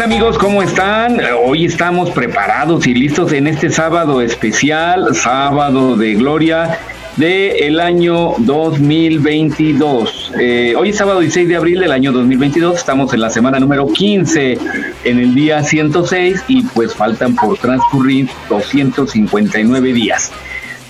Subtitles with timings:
[0.00, 1.20] amigos, ¿cómo están?
[1.44, 6.78] Hoy estamos preparados y listos en este sábado especial, sábado de gloria
[7.16, 10.32] del el año 2022.
[10.40, 13.86] Eh, hoy es sábado 16 de abril del año 2022, estamos en la semana número
[13.86, 14.58] 15,
[15.04, 20.32] en el día 106 y pues faltan por transcurrir 259 días.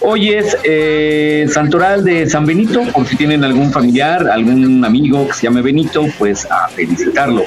[0.01, 5.35] Hoy es eh, Santoral de San Benito, por si tienen algún familiar, algún amigo que
[5.35, 7.45] se llame Benito, pues a felicitarlo.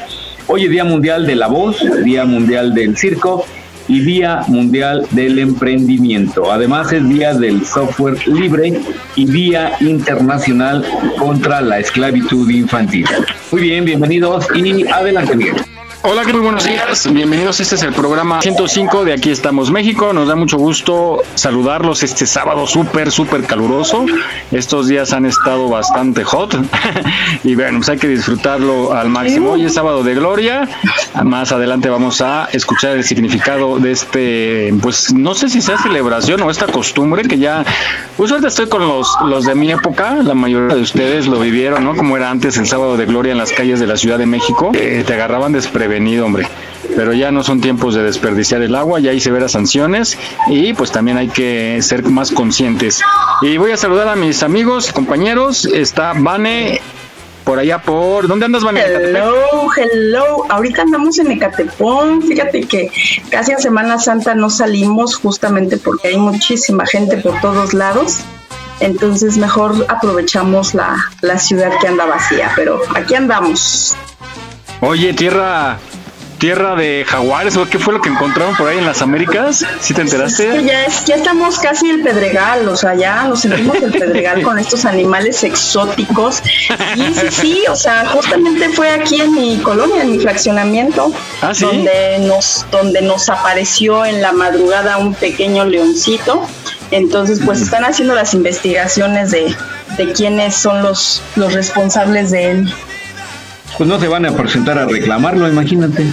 [0.49, 3.45] Hoy es Día Mundial de la Voz, Día Mundial del Circo
[3.89, 6.49] y Día Mundial del Emprendimiento.
[6.49, 8.81] Además es Día del Software Libre
[9.17, 10.85] y Día Internacional
[11.19, 13.05] contra la Esclavitud Infantil.
[13.51, 15.55] Muy bien, bienvenidos y adelante Miguel.
[16.09, 17.11] Hola, muy buenos días.
[17.11, 17.59] Bienvenidos.
[17.59, 20.13] Este es el programa 105 de Aquí estamos México.
[20.13, 24.05] Nos da mucho gusto saludarlos este sábado súper, súper caluroso.
[24.53, 26.55] Estos días han estado bastante hot
[27.43, 29.51] y bueno, pues hay que disfrutarlo al máximo.
[29.51, 30.69] Hoy es sábado de gloria.
[31.25, 36.41] Más adelante vamos a escuchar el significado de este, pues no sé si sea celebración
[36.41, 37.65] o esta costumbre que ya,
[38.15, 40.15] pues ahorita estoy con los, los de mi época.
[40.23, 41.97] La mayoría de ustedes lo vivieron, ¿no?
[41.97, 44.71] Como era antes el sábado de gloria en las calles de la Ciudad de México.
[44.73, 46.47] Eh, te agarraban desprevenido venido, hombre.
[46.95, 50.91] Pero ya no son tiempos de desperdiciar el agua, ya hay severas sanciones y pues
[50.91, 53.01] también hay que ser más conscientes.
[53.41, 55.65] Y voy a saludar a mis amigos, compañeros.
[55.65, 56.81] Está Vane
[57.43, 58.27] por allá por.
[58.27, 58.81] ¿Dónde andas, Vane?
[58.81, 60.45] Hello, hello.
[60.49, 62.21] Ahorita andamos en Ecatepón.
[62.21, 62.91] Fíjate que
[63.29, 68.19] casi en Semana Santa no salimos justamente porque hay muchísima gente por todos lados.
[68.79, 72.51] Entonces mejor aprovechamos la, la ciudad que anda vacía.
[72.55, 73.95] Pero aquí andamos.
[74.79, 75.79] Oye, tierra,
[76.37, 79.65] tierra de jaguares, ¿o qué fue lo que encontraron por ahí en las Américas?
[79.81, 80.63] ¿Sí te enteraste?
[80.63, 84.59] ya, es, ya estamos casi el Pedregal, o sea, ya nos sentimos el Pedregal con
[84.59, 86.43] estos animales exóticos.
[86.95, 91.11] Y sí, sí, o sea, justamente fue aquí en mi colonia, en mi fraccionamiento,
[91.41, 91.65] ¿Ah, sí?
[91.65, 96.45] donde nos, donde nos apareció en la madrugada un pequeño leoncito.
[96.91, 99.55] Entonces, pues están haciendo las investigaciones de,
[99.97, 102.73] de quiénes son los, los responsables de él
[103.75, 106.05] pues no se van a presentar a reclamarlo, imagínate.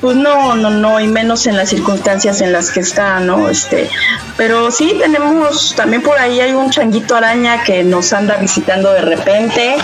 [0.00, 3.48] Pues no, no, no, y menos en las circunstancias en las que está, ¿no?
[3.48, 3.88] Este,
[4.36, 9.02] pero sí tenemos, también por ahí hay un changuito araña que nos anda visitando de
[9.02, 9.76] repente.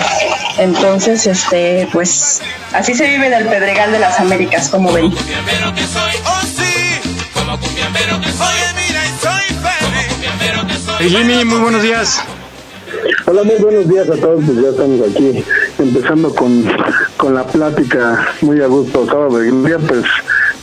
[0.58, 2.40] Entonces, este, pues
[2.72, 5.12] así se vive en el Pedregal de las Américas, como ven.
[10.98, 12.20] Jimmy, muy buenos días.
[13.26, 14.44] Hola, muy buenos días a todos.
[14.44, 15.44] Pues ya estamos aquí
[15.78, 16.64] empezando con,
[17.16, 19.06] con la plática muy a gusto.
[19.06, 20.04] Sábado de día, pues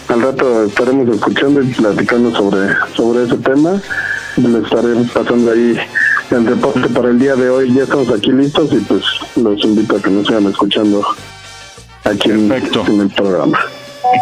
[0.09, 3.81] al rato estaremos escuchando y platicando sobre, sobre ese tema.
[4.37, 5.77] Les estaré pasando ahí
[6.31, 7.73] el reporte para el día de hoy.
[7.73, 9.03] Ya estamos aquí listos y pues
[9.35, 11.05] los invito a que nos sigan escuchando
[12.03, 13.59] aquí en, en el programa.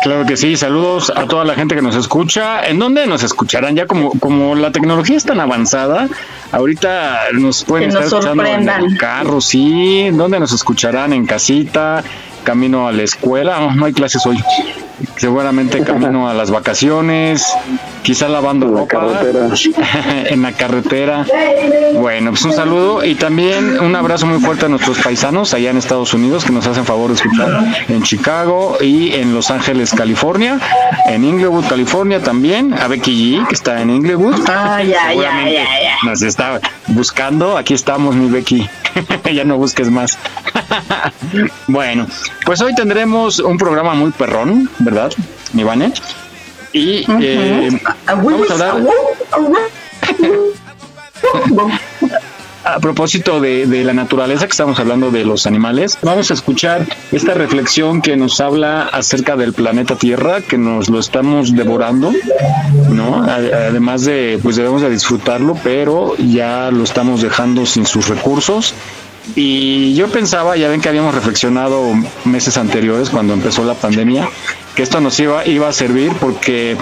[0.01, 2.67] Claro que sí, saludos a toda la gente que nos escucha.
[2.67, 3.75] ¿En dónde nos escucharán?
[3.75, 6.07] Ya como, como la tecnología es tan avanzada,
[6.51, 10.09] ahorita nos pueden estar escuchando en el carro, sí.
[10.11, 11.13] ¿Dónde nos escucharán?
[11.13, 12.03] ¿En casita?
[12.43, 13.59] ¿Camino a la escuela?
[13.59, 14.37] No, no hay clases hoy
[15.17, 17.45] seguramente camino a las vacaciones,
[18.01, 19.21] quizá lavando en ropa
[20.25, 21.25] en la carretera.
[21.93, 25.77] Bueno, pues un saludo y también un abrazo muy fuerte a nuestros paisanos allá en
[25.77, 30.59] Estados Unidos que nos hacen favor de escuchar en Chicago y en Los Ángeles, California,
[31.07, 34.35] en Inglewood, California también, a Becky G, que está en Inglewood.
[34.47, 35.65] Ay, ya, ya, ya,
[36.03, 38.69] Nos está buscando, aquí estamos, mi Becky.
[39.33, 40.17] ya no busques más.
[41.67, 42.07] bueno,
[42.45, 45.11] pues hoy tendremos un programa muy perrón, ¿verdad,
[45.53, 45.93] Ivane?
[46.71, 48.83] Y eh, vamos a hablar.
[52.63, 57.33] a propósito de, la naturaleza que estamos hablando de los animales, vamos a escuchar esta
[57.33, 62.11] reflexión que nos habla acerca del planeta Tierra, que nos lo estamos devorando,
[62.89, 63.23] ¿no?
[63.23, 68.73] Además de, pues debemos de disfrutarlo, pero ya lo estamos dejando sin sus recursos.
[69.35, 71.93] Y yo pensaba, ya ven que habíamos reflexionado
[72.25, 74.29] meses anteriores cuando empezó la pandemia,
[74.75, 76.75] que esto nos iba, iba a servir porque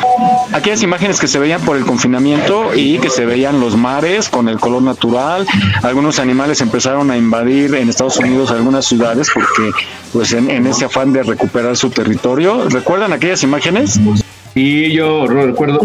[0.51, 4.49] aquellas imágenes que se veían por el confinamiento y que se veían los mares con
[4.49, 5.45] el color natural,
[5.83, 9.71] algunos animales empezaron a invadir en Estados Unidos algunas ciudades porque
[10.11, 13.99] pues en, ese afán de recuperar su territorio, ¿recuerdan aquellas imágenes?
[14.53, 15.79] Sí, yo recuerdo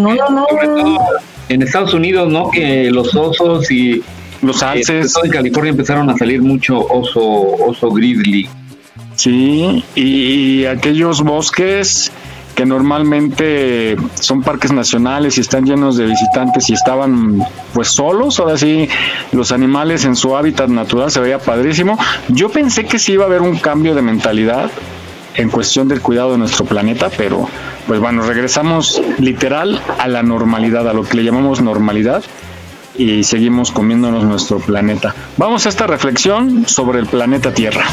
[1.48, 2.50] en Estados Unidos, ¿no?
[2.50, 4.02] Que los osos y
[4.42, 5.14] los alces.
[5.22, 8.48] en California empezaron a salir mucho oso oso grizzly.
[9.16, 12.12] Sí, y aquellos bosques
[12.56, 17.42] que normalmente son parques nacionales y están llenos de visitantes y estaban
[17.74, 18.88] pues solos, ahora sí
[19.32, 21.98] los animales en su hábitat natural se veía padrísimo.
[22.28, 24.70] Yo pensé que sí iba a haber un cambio de mentalidad
[25.34, 27.46] en cuestión del cuidado de nuestro planeta, pero
[27.86, 32.24] pues bueno, regresamos literal a la normalidad, a lo que le llamamos normalidad
[32.98, 35.14] y seguimos comiéndonos nuestro planeta.
[35.36, 37.86] Vamos a esta reflexión sobre el planeta Tierra.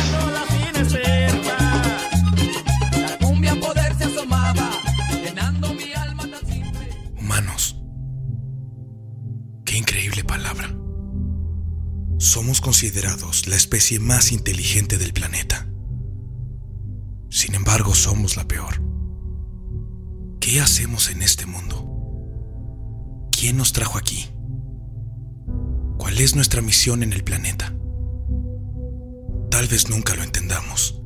[12.34, 15.68] somos considerados la especie más inteligente del planeta.
[17.30, 18.82] Sin embargo, somos la peor.
[20.42, 21.88] ¿Qué hacemos en este mundo?
[23.32, 24.33] ¿Quién nos trajo aquí?
[26.04, 27.74] ¿Cuál es nuestra misión en el planeta?
[29.50, 31.02] Tal vez nunca lo entendamos,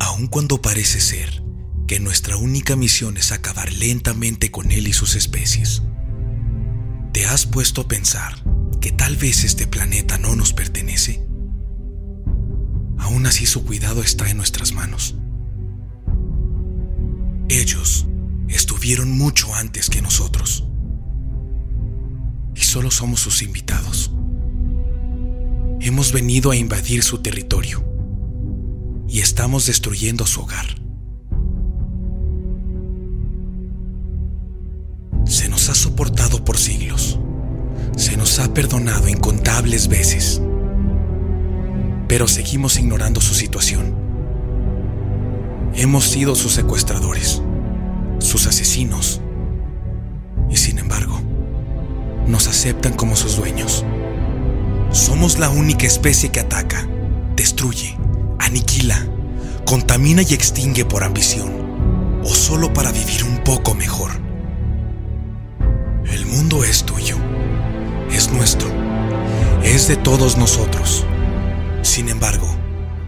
[0.00, 1.44] aun cuando parece ser
[1.86, 5.84] que nuestra única misión es acabar lentamente con él y sus especies.
[7.12, 8.42] ¿Te has puesto a pensar
[8.80, 11.24] que tal vez este planeta no nos pertenece,
[12.98, 15.14] aún así su cuidado está en nuestras manos.
[17.48, 18.08] Ellos
[18.48, 20.67] estuvieron mucho antes que nosotros
[22.58, 24.10] y solo somos sus invitados.
[25.80, 27.84] Hemos venido a invadir su territorio
[29.08, 30.66] y estamos destruyendo su hogar.
[35.26, 37.18] Se nos ha soportado por siglos
[37.98, 40.40] se nos ha perdonado incontables veces,
[42.06, 43.92] pero seguimos ignorando su situación.
[45.74, 47.42] Hemos sido sus secuestradores,
[48.20, 49.20] sus asesinos,
[50.48, 51.20] y sin embargo,
[52.28, 53.84] nos aceptan como sus dueños.
[54.92, 56.86] Somos la única especie que ataca,
[57.34, 57.98] destruye,
[58.38, 59.04] aniquila,
[59.64, 64.12] contamina y extingue por ambición, o solo para vivir un poco mejor.
[66.04, 67.16] El mundo es tuyo
[68.12, 68.68] es nuestro,
[69.62, 71.04] es de todos nosotros.
[71.82, 72.48] Sin embargo,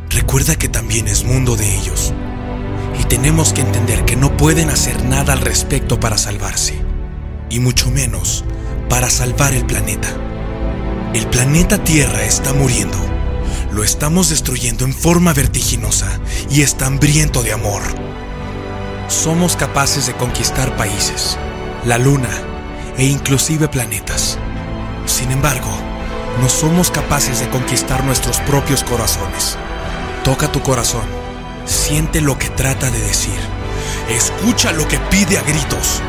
[0.09, 2.13] recuerda que también es mundo de ellos.
[3.01, 6.75] Y tenemos que entender que no pueden hacer nada al respecto para salvarse.
[7.49, 8.45] Y mucho menos
[8.91, 10.09] para salvar el planeta.
[11.15, 12.99] El planeta Tierra está muriendo.
[13.73, 16.21] Lo estamos destruyendo en forma vertiginosa
[16.51, 17.83] y está hambriento de amor.
[19.07, 21.39] Somos capaces de conquistar países,
[21.85, 22.29] la luna
[22.99, 24.39] e inclusive planetas.
[25.07, 25.71] Sin embargo,
[26.41, 29.57] no somos capaces de conquistar nuestros propios corazones.
[30.25, 31.07] Toca tu corazón,
[31.65, 33.39] siente lo que trata de decir,
[34.09, 36.03] escucha lo que pide a gritos.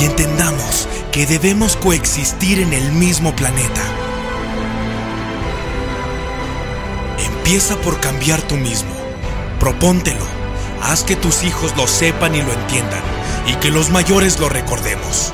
[0.00, 0.86] Y entendamos
[1.18, 3.82] que debemos coexistir en el mismo planeta.
[7.18, 8.94] Empieza por cambiar tú mismo.
[9.58, 10.24] Propóntelo.
[10.80, 13.02] Haz que tus hijos lo sepan y lo entiendan.
[13.48, 15.32] Y que los mayores lo recordemos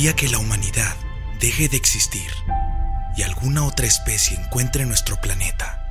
[0.00, 0.96] día que la humanidad
[1.40, 2.30] deje de existir
[3.16, 5.84] y alguna otra especie encuentre nuestro planeta,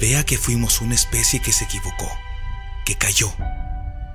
[0.00, 2.10] vea que fuimos una especie que se equivocó,
[2.84, 3.32] que cayó,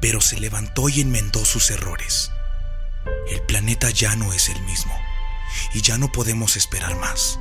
[0.02, 2.32] pero se levantó y enmendó sus errores.
[3.30, 4.98] El planeta ya no es el mismo
[5.74, 7.40] y ya no podemos esperar más.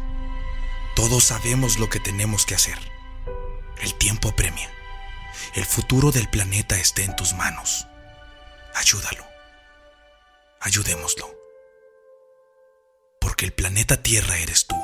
[0.97, 2.79] Todos sabemos lo que tenemos que hacer.
[3.81, 4.71] El tiempo apremia.
[5.55, 7.87] El futuro del planeta está en tus manos.
[8.75, 9.25] Ayúdalo.
[10.61, 11.45] Ayudémoslo
[13.25, 14.77] porque el planeta Tierra eres tú.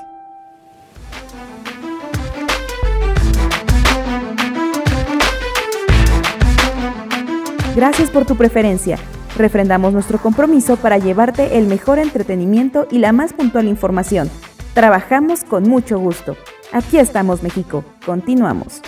[7.80, 8.98] Gracias por tu preferencia.
[9.38, 14.30] Refrendamos nuestro compromiso para llevarte el mejor entretenimiento y la más puntual información.
[14.74, 16.36] Trabajamos con mucho gusto.
[16.72, 17.82] Aquí estamos, México.
[18.04, 18.82] Continuamos.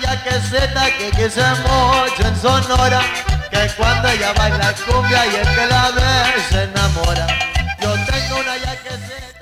[0.00, 3.00] yaceceta que quise mucho en Sonora,
[3.50, 7.26] que cuando ella baila cumbia y el que la ve se enamora.
[7.80, 8.67] Yo tengo una.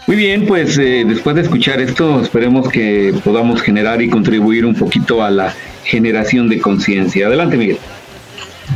[0.06, 4.74] Muy bien, pues eh, después de escuchar esto, esperemos que podamos generar y contribuir un
[4.74, 7.26] poquito a la generación de conciencia.
[7.26, 7.78] Adelante, Miguel.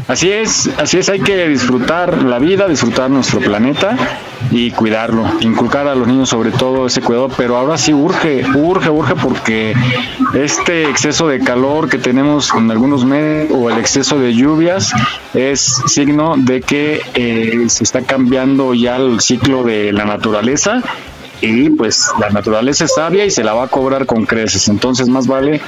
[0.09, 3.97] Así es, así es, hay que disfrutar la vida, disfrutar nuestro planeta
[4.51, 8.91] y cuidarlo, inculcar a los niños sobre todo ese cuidado, pero ahora sí urge, urge,
[8.91, 9.75] urge porque
[10.35, 14.93] este exceso de calor que tenemos en algunos meses o el exceso de lluvias
[15.35, 20.83] es signo de que eh, se está cambiando ya el ciclo de la naturaleza
[21.41, 25.09] y pues la naturaleza es sabia y se la va a cobrar con creces, entonces
[25.09, 25.61] más vale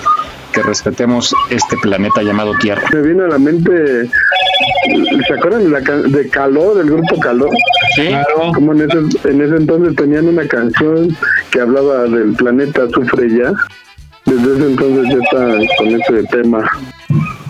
[0.52, 2.83] que respetemos este planeta llamado Tierra.
[2.93, 4.07] Me vino a la mente,
[5.26, 7.50] ¿se acuerdan de, la can- de Calor, del grupo Calor?
[7.97, 8.52] Sí, Claro.
[8.55, 8.99] Como en ese,
[9.29, 11.17] en ese entonces tenían una canción
[11.50, 13.52] que hablaba del planeta Sufre Ya.
[14.26, 16.71] Desde ese entonces ya está con ese tema.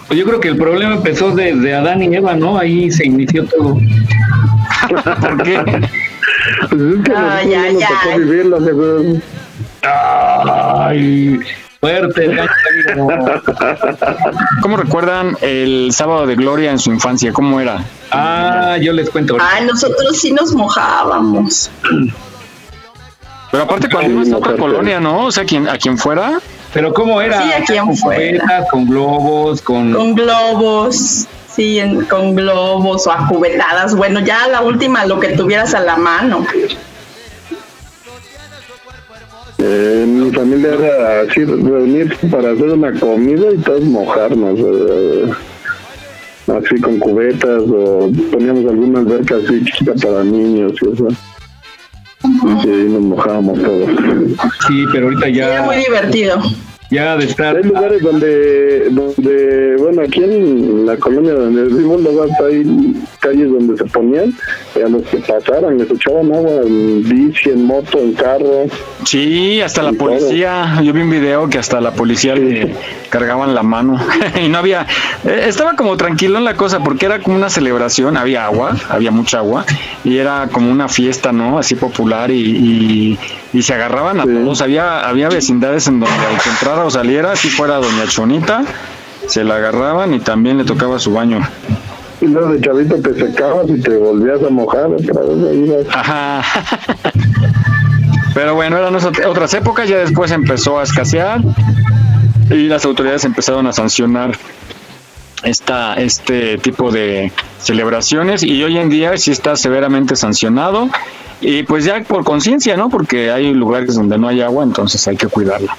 [0.09, 2.57] Pues yo creo que el problema empezó desde Adán y Eva, ¿no?
[2.59, 3.79] Ahí se inició todo.
[5.21, 5.61] ¿por qué?
[6.71, 8.19] Pues es que a no ay, nos tocó ay.
[8.21, 9.03] vivirlo, seguro.
[9.83, 11.41] Ay,
[11.81, 12.37] fuerte.
[14.63, 17.33] ¿Cómo recuerdan el sábado de gloria en su infancia?
[17.33, 17.85] ¿Cómo era?
[18.11, 19.37] Ah, yo les cuento.
[19.41, 21.71] Ay, nosotros sí nos mojábamos.
[23.51, 25.27] Pero aparte cuando a otra colonia, ¿no?
[25.27, 26.41] O sea, quien, a quien fuera,
[26.73, 27.43] Pero ¿cómo era?
[27.43, 28.65] Sí, aquí en con fuera.
[28.71, 29.93] con globos, con...
[29.93, 33.95] Con globos, sí, en- con globos o acubetadas.
[33.95, 36.47] Bueno, ya la última, lo que tuvieras a la mano.
[39.59, 44.59] Eh, mi familia era así, reunirse para hacer una comida y todos mojarnos.
[44.59, 45.31] eh,
[46.49, 51.09] así con cubetas o poníamos alguna alberca así chiquita para niños y eso.
[52.65, 53.89] Y nos mojábamos todos.
[54.67, 56.43] Sí, pero ahorita Era muy ya, divertido.
[56.93, 57.57] Ya de estar...
[57.57, 63.77] Hay lugares donde, donde, bueno, aquí en la colonia donde vivimos, luego hay calles donde
[63.79, 64.33] se ponían
[64.81, 68.67] a los que pasaran les echaban agua en bici, en moto, en carro.
[69.05, 72.75] sí, hasta la policía, yo vi un video que hasta la policía le
[73.11, 73.99] cargaban la mano
[74.43, 74.87] y no había,
[75.25, 79.11] eh, estaba como tranquilo en la cosa porque era como una celebración, había agua, había
[79.11, 79.65] mucha agua
[80.05, 81.59] y era como una fiesta, ¿no?
[81.59, 83.19] Así popular y, y,
[83.53, 84.31] y se agarraban a Sí.
[84.33, 88.65] todos, había, había vecindades en donde al que entrara o saliera, si fuera doña Chonita,
[89.27, 91.41] se la agarraban y también le tocaba su baño.
[92.23, 95.87] Y luego de chavito te secabas y te volvías a mojar otra vez.
[95.91, 96.43] Ajá.
[98.35, 101.43] Pero bueno, eran otras épocas, ya después empezó a escasear
[102.49, 104.33] y las autoridades empezaron a sancionar
[105.43, 110.89] esta, este tipo de celebraciones y hoy en día sí está severamente sancionado
[111.41, 112.89] y pues ya por conciencia, ¿no?
[112.89, 115.77] Porque hay lugares donde no hay agua, entonces hay que cuidarla.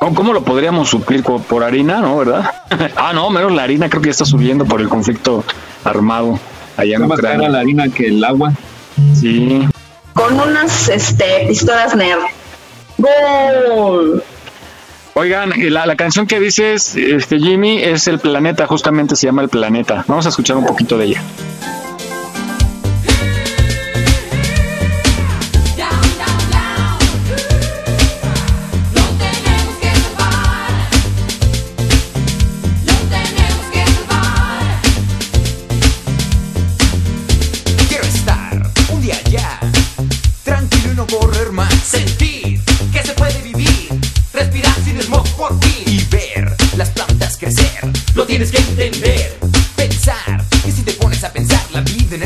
[0.00, 1.22] ¿Cómo, cómo lo podríamos suplir?
[1.22, 2.18] ¿Por, harina, no?
[2.18, 2.50] ¿Verdad?
[2.96, 5.44] ah, no, menos la harina creo que ya está subiendo por el conflicto
[5.84, 6.38] armado
[6.76, 7.48] allá en Está más cara Ucrania.
[7.48, 8.52] la harina que el agua.
[9.14, 9.66] Sí.
[10.12, 12.20] Con unas este, pistolas nerd.
[12.98, 14.22] ¡Gol!
[15.14, 19.42] Oigan, y la, la canción que dices, este Jimmy, es El Planeta, justamente se llama
[19.42, 20.04] El Planeta.
[20.08, 21.22] Vamos a escuchar un poquito de ella.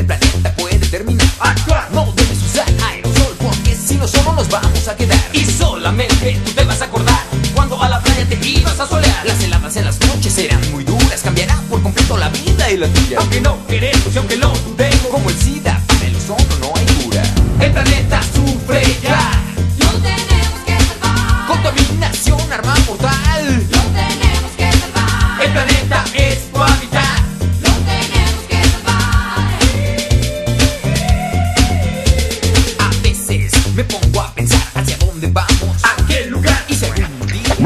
[0.00, 1.26] El planeta puede terminar.
[1.40, 5.19] Actuar, no debes usar aerosol porque si no solo nos vamos a quedar.
[5.33, 7.21] Y solamente tú te vas a acordar
[7.54, 9.26] cuando a la playa te ibas a solear.
[9.26, 12.88] Las heladas en las noches serán muy duras, cambiará por completo la vida y la
[12.88, 13.19] tuya.
[13.19, 14.52] Aunque no queremos y aunque lo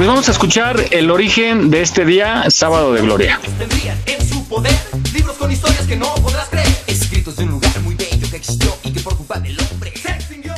[0.04, 3.40] Pues vamos a escuchar el origen de este día, sábado de gloria.
[3.56, 4.74] tendrían en su poder
[5.14, 8.76] libros con historias que no podrás creer, escritos de un lugar muy bello que existió
[8.82, 10.52] y que por culpa del hombre se extinguió.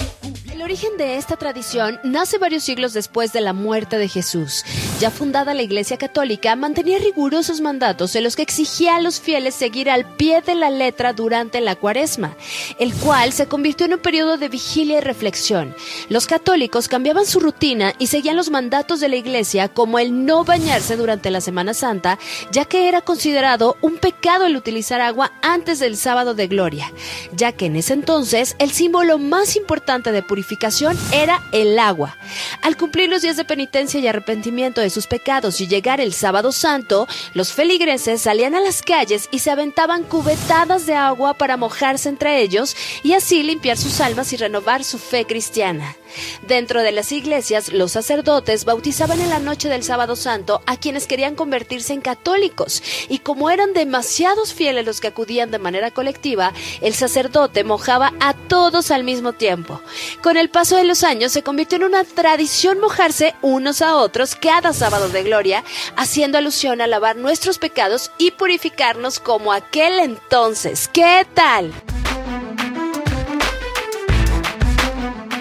[0.50, 4.64] El origen de esta tradición nace varios siglos después de la muerte de Jesús.
[4.98, 9.54] Ya fundada la Iglesia Católica, mantenía rigurosos mandatos en los que exigía a los fieles
[9.54, 12.34] seguir al pie de la letra durante la cuaresma,
[12.78, 15.74] el cual se convirtió en un periodo de vigilia y reflexión.
[16.08, 20.44] Los católicos cambiaban su rutina y seguían los mandatos de la Iglesia como el no
[20.44, 22.18] bañarse durante la Semana Santa,
[22.50, 26.90] ya que era considerado un pecado el utilizar agua antes del sábado de gloria,
[27.32, 32.16] ya que en ese entonces el símbolo más importante de purificación era el agua.
[32.62, 36.52] Al cumplir los días de penitencia y arrepentimiento de sus pecados y llegar el sábado
[36.52, 42.08] santo, los feligreses salían a las calles y se aventaban cubetadas de agua para mojarse
[42.08, 45.96] entre ellos y así limpiar sus almas y renovar su fe cristiana.
[46.46, 51.06] Dentro de las iglesias, los sacerdotes bautizaban en la noche del sábado santo a quienes
[51.06, 56.52] querían convertirse en católicos y como eran demasiados fieles los que acudían de manera colectiva,
[56.80, 59.80] el sacerdote mojaba a todos al mismo tiempo.
[60.22, 64.36] Con el paso de los años se convirtió en una tradición mojarse unos a otros
[64.36, 65.64] cada sábado de gloria,
[65.96, 70.88] haciendo alusión a lavar nuestros pecados y purificarnos como aquel entonces.
[70.92, 71.72] ¿Qué tal?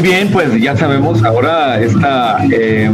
[0.00, 2.90] Muy bien, pues ya sabemos ahora esta eh,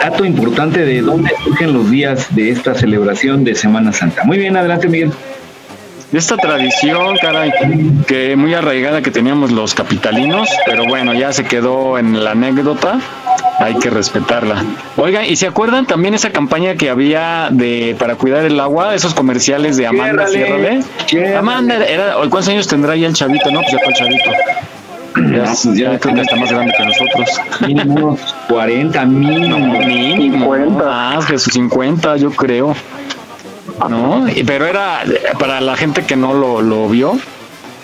[0.00, 4.24] dato importante de dónde surgen los días de esta celebración de Semana Santa.
[4.24, 5.12] Muy bien, adelante Miguel.
[6.12, 7.52] Esta tradición, caray,
[8.08, 12.98] que muy arraigada que teníamos los capitalinos, pero bueno, ya se quedó en la anécdota,
[13.60, 14.64] hay que respetarla.
[14.96, 19.14] Oiga, ¿y se acuerdan también esa campaña que había de para cuidar el agua, esos
[19.14, 21.36] comerciales de Amanda Ciérrale, Ciérrale?
[21.36, 23.52] Amanda, era, ¿cuántos años tendrá ya el chavito?
[23.52, 24.30] No, pues ya fue el chavito.
[25.32, 27.40] Ya, ya creo que está más grande que nosotros.
[27.66, 29.78] Mínimo 40, mínimo.
[29.80, 30.56] Mínimo.
[30.70, 32.74] Más de sus 50, yo creo.
[33.88, 34.28] ¿No?
[34.28, 37.18] Y- Pero era eh, para la gente que no lo, lo vio.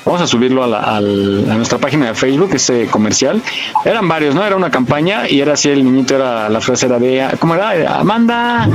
[0.05, 3.41] Vamos a subirlo a, la- al- a nuestra página de Facebook, ese comercial.
[3.85, 4.45] Eran varios, ¿no?
[4.45, 7.99] Era una campaña y era así, el niñito era, la frase era de, ¿cómo era?
[8.01, 8.69] Amanda,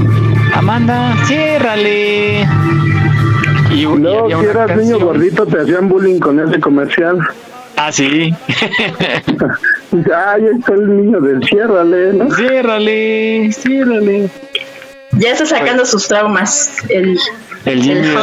[0.56, 2.48] Amanda, ciérrale.
[3.72, 7.20] Y, y No, había si eras niño gordito te hacían bullying con ese comercial.
[7.82, 8.34] Ah, sí.
[10.14, 12.30] Ay, está el niño del ciérrale, ¿no?
[12.36, 14.30] Ciérrale, ciérrale.
[15.14, 16.72] Ya está sacando sus traumas.
[16.90, 17.18] El,
[17.66, 18.08] El Jimmy.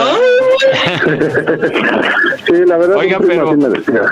[2.46, 4.02] Sí, la verdad, Oiga, pero- sí me decía.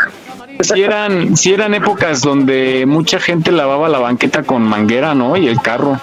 [0.61, 5.37] Si eran, si eran épocas donde mucha gente lavaba la banqueta con manguera, ¿no?
[5.37, 6.01] Y el carro.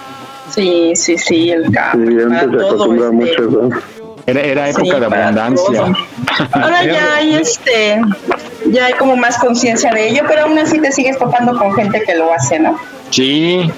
[0.50, 1.98] Sí, sí, sí, el carro.
[2.06, 3.42] Sí, antes se todo, acostumbra este.
[3.42, 3.82] mucho eso.
[4.26, 5.64] Era, era época Sí, de abundancia.
[5.66, 5.92] todo.
[6.52, 8.00] Ahora ya hay este,
[8.70, 12.02] ya hay como más conciencia de ello, pero aún así te sigues topando con gente
[12.04, 12.78] que lo hace, ¿no?
[13.10, 13.70] Sí,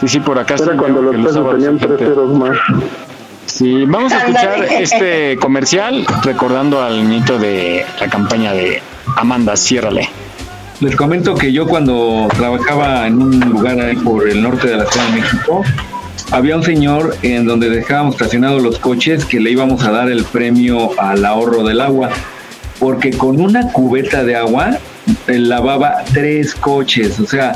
[0.00, 0.54] sí, sí, por acá.
[0.54, 2.56] Era sí cuando los pesos tenían tres ceros más.
[3.46, 8.82] Sí, vamos a escuchar este comercial recordando al niñito de la campaña de
[9.16, 10.08] Amanda, ciérrale.
[10.80, 14.84] Les comento que yo cuando trabajaba en un lugar ahí por el norte de la
[14.84, 15.62] Ciudad de México,
[16.32, 20.24] había un señor en donde dejábamos estacionados los coches que le íbamos a dar el
[20.24, 22.10] premio al ahorro del agua,
[22.78, 24.78] porque con una cubeta de agua
[25.26, 27.54] eh, lavaba tres coches, o sea,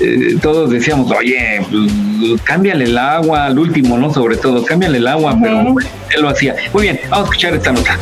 [0.00, 4.12] eh, todos decíamos, oye, pues, cámbiale el agua al último, ¿no?
[4.12, 6.54] Sobre todo, cámbiale el agua, pero él lo hacía.
[6.72, 7.98] Muy bien, vamos a escuchar esta nota.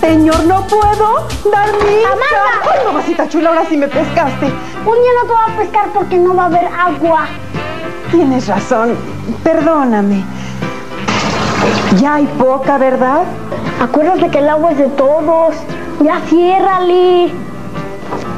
[0.00, 4.46] Señor, no puedo dar mi ¡Ay, mamacita chula, ahora sí me pescaste!
[4.46, 7.26] Un día no te va a pescar porque no va a haber agua.
[8.10, 8.96] Tienes razón,
[9.42, 10.22] perdóname.
[12.00, 13.22] Ya hay poca, ¿verdad?
[13.80, 15.54] Acuérdate que el agua es de todos.
[16.02, 17.32] Ya ciérrale.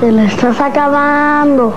[0.00, 1.74] Te la estás acabando.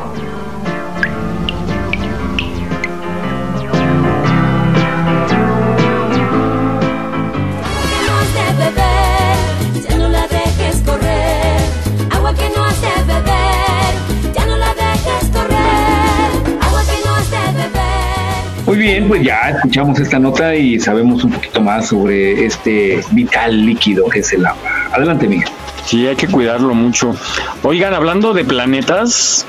[18.79, 24.09] Bien, pues ya escuchamos esta nota y sabemos un poquito más sobre este vital líquido
[24.09, 24.61] que es el agua.
[24.91, 25.47] Adelante, Miguel.
[25.85, 27.15] Sí, hay que cuidarlo mucho.
[27.63, 29.45] Oigan, hablando de planetas,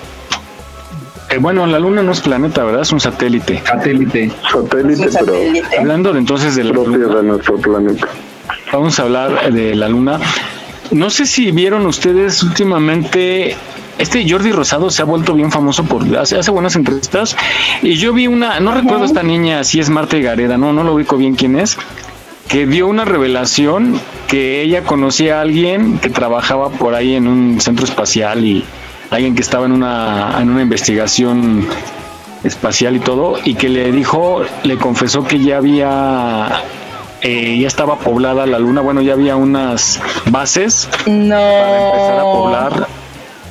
[1.30, 2.82] eh, bueno, la Luna no es planeta, ¿verdad?
[2.82, 3.62] Es un satélite.
[3.64, 4.30] Satélite.
[4.50, 5.78] Satélite, un pero satélite.
[5.78, 8.08] Hablando de entonces de la propio Luna, de nuestro planeta.
[8.72, 10.18] vamos a hablar de la Luna.
[10.90, 13.56] no sé si vieron ustedes últimamente
[14.00, 17.36] este Jordi Rosado se ha vuelto bien famoso por hace, hace buenas entrevistas
[17.82, 20.94] y yo vi una, no recuerdo esta niña si es Marta Gareda, no, no lo
[20.94, 21.76] ubico bien quién es,
[22.48, 27.60] que dio una revelación que ella conocía a alguien que trabajaba por ahí en un
[27.60, 28.64] centro espacial y
[29.10, 31.66] alguien que estaba en una, en una investigación
[32.42, 36.62] espacial y todo, y que le dijo, le confesó que ya había,
[37.20, 41.36] eh, ya estaba poblada la luna, bueno, ya había unas bases no.
[41.36, 42.99] para empezar a poblar.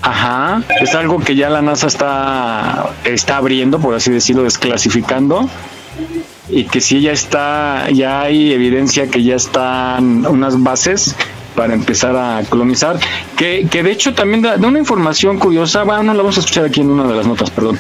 [0.02, 5.50] Ajá, es algo que ya la NASA está, está abriendo, por así decirlo, desclasificando.
[6.48, 11.16] Y que si ya está, ya hay evidencia que ya están unas bases
[11.56, 12.98] para empezar a colonizar,
[13.36, 16.66] que, que de hecho también da, una información curiosa, bueno, no la vamos a escuchar
[16.66, 17.78] aquí en una de las notas, perdón.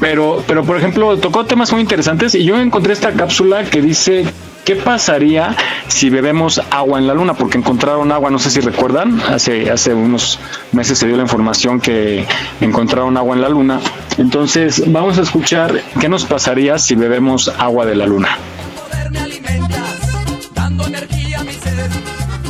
[0.00, 4.24] Pero, pero por ejemplo, tocó temas muy interesantes y yo encontré esta cápsula que dice
[4.66, 9.20] qué pasaría si bebemos agua en la luna, porque encontraron agua, no sé si recuerdan,
[9.20, 10.40] hace, hace unos
[10.72, 12.26] meses se dio la información que
[12.60, 13.80] encontraron agua en la luna.
[14.18, 18.36] Entonces, vamos a escuchar qué nos pasaría si bebemos agua de la luna.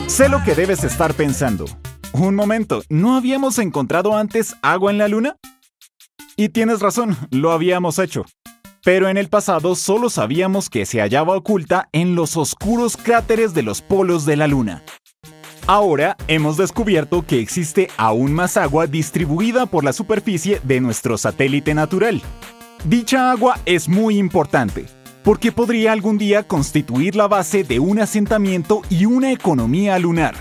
[0.07, 1.66] Sé lo que debes estar pensando.
[2.12, 5.37] Un momento, ¿no habíamos encontrado antes agua en la luna?
[6.38, 8.27] Y tienes razón, lo habíamos hecho.
[8.85, 13.62] Pero en el pasado solo sabíamos que se hallaba oculta en los oscuros cráteres de
[13.62, 14.83] los polos de la luna.
[15.66, 21.72] Ahora hemos descubierto que existe aún más agua distribuida por la superficie de nuestro satélite
[21.72, 22.20] natural.
[22.85, 24.85] Dicha agua es muy importante,
[25.25, 30.35] porque podría algún día constituir la base de un asentamiento y una economía lunar.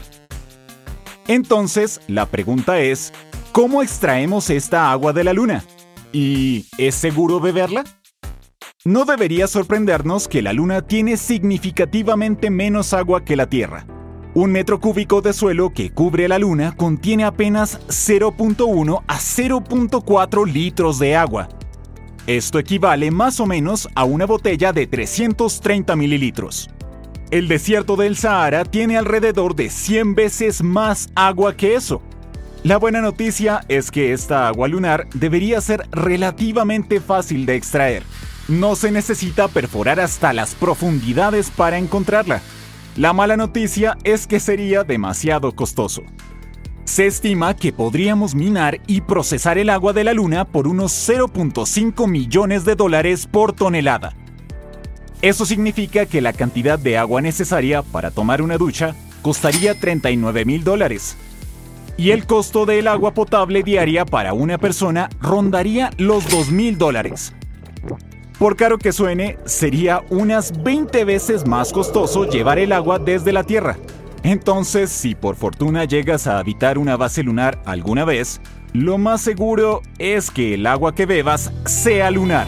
[1.28, 3.14] Entonces, la pregunta es,
[3.54, 5.64] ¿cómo extraemos esta agua de la Luna?
[6.18, 7.84] ¿Y es seguro beberla?
[8.86, 13.86] No debería sorprendernos que la Luna tiene significativamente menos agua que la Tierra.
[14.34, 21.00] Un metro cúbico de suelo que cubre la Luna contiene apenas 0.1 a 0.4 litros
[21.00, 21.50] de agua.
[22.28, 26.70] Esto equivale más o menos a una botella de 330 mililitros.
[27.30, 32.02] El desierto del Sahara tiene alrededor de 100 veces más agua que eso.
[32.66, 38.02] La buena noticia es que esta agua lunar debería ser relativamente fácil de extraer.
[38.48, 42.42] No se necesita perforar hasta las profundidades para encontrarla.
[42.98, 46.02] La mala noticia es que sería demasiado costoso.
[46.86, 52.08] Se estima que podríamos minar y procesar el agua de la Luna por unos 0.5
[52.08, 54.16] millones de dólares por tonelada.
[55.22, 60.64] Eso significa que la cantidad de agua necesaria para tomar una ducha costaría 39 mil
[60.64, 61.16] dólares.
[61.98, 67.34] Y el costo del agua potable diaria para una persona rondaría los 2 mil dólares.
[68.38, 73.46] Por caro que suene, sería unas 20 veces más costoso llevar el agua desde la
[73.46, 73.78] Tierra.
[74.24, 78.42] Entonces, si por fortuna llegas a habitar una base lunar alguna vez,
[78.74, 82.48] lo más seguro es que el agua que bebas sea lunar.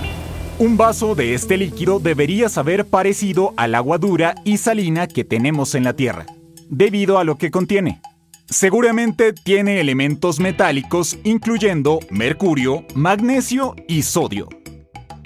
[0.60, 5.74] Un vaso de este líquido debería saber parecido al agua dura y salina que tenemos
[5.74, 6.26] en la Tierra,
[6.70, 8.02] debido a lo que contiene.
[8.50, 14.48] Seguramente tiene elementos metálicos incluyendo mercurio, magnesio y sodio.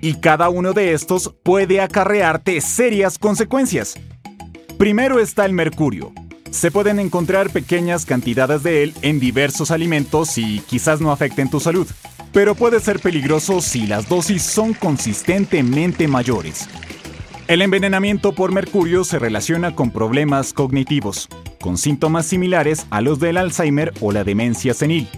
[0.02, 3.94] Y cada uno de estos puede acarrearte serias consecuencias.
[4.80, 6.12] Primero está el mercurio,
[6.50, 11.60] se pueden encontrar pequeñas cantidades de él en diversos alimentos y quizás no afecten tu
[11.60, 11.88] salud,
[12.34, 16.68] pero puede ser peligroso si las dosis son consistentemente mayores.
[17.52, 21.28] El envenenamiento por mercurio se relaciona con problemas cognitivos,
[21.60, 25.10] con síntomas similares a los del Alzheimer o la demencia senil.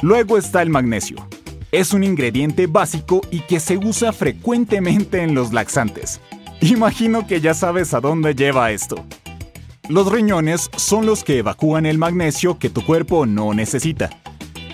[0.00, 1.16] Luego está el magnesio.
[1.72, 6.20] Es un ingrediente básico y que se usa frecuentemente en los laxantes.
[6.60, 9.04] Imagino que ya sabes a dónde lleva esto.
[9.88, 14.10] Los riñones son los que evacúan el magnesio que tu cuerpo no necesita.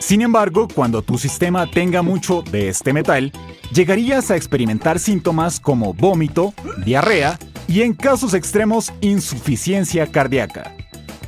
[0.01, 3.31] Sin embargo, cuando tu sistema tenga mucho de este metal,
[3.73, 10.75] llegarías a experimentar síntomas como vómito, diarrea y en casos extremos insuficiencia cardíaca.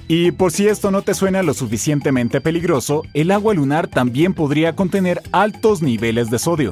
[0.08, 4.74] Y por si esto no te suena lo suficientemente peligroso, el agua lunar también podría
[4.74, 6.70] contener altos niveles de sodio,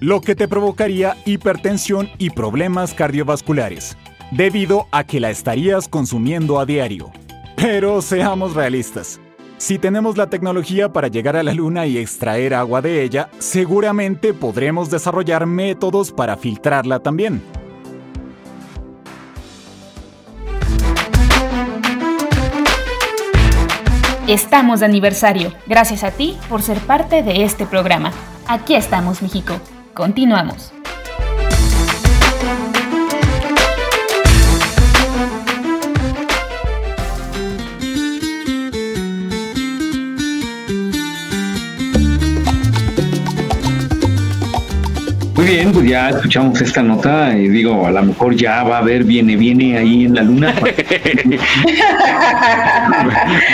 [0.00, 3.96] lo que te provocaría hipertensión y problemas cardiovasculares
[4.32, 7.12] debido a que la estarías consumiendo a diario.
[7.56, 9.20] Pero seamos realistas.
[9.60, 14.32] Si tenemos la tecnología para llegar a la Luna y extraer agua de ella, seguramente
[14.32, 17.42] podremos desarrollar métodos para filtrarla también.
[24.26, 25.52] Estamos de aniversario.
[25.66, 28.12] Gracias a ti por ser parte de este programa.
[28.48, 29.60] Aquí estamos, México.
[29.92, 30.72] Continuamos.
[45.44, 49.04] Bien, pues ya escuchamos esta nota y digo, a lo mejor ya va a haber,
[49.04, 50.54] viene, viene ahí en la luna.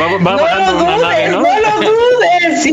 [0.01, 1.42] va, va bajando una nave, ¿no?
[1.42, 2.62] No lo dudes.
[2.62, 2.72] Sí,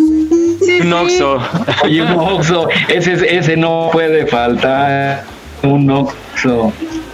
[0.65, 0.93] sí, Un sí.
[0.93, 1.39] Oxxo.
[1.84, 5.23] Oye, un Oxxo, ese, ese no puede faltar.
[5.63, 6.71] Un Oxxo.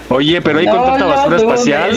[0.10, 1.92] Oye, pero ahí No con tanta basura dudes, espacial,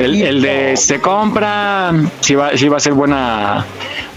[0.00, 3.66] el, el de se compra, si va, sí va a ser buena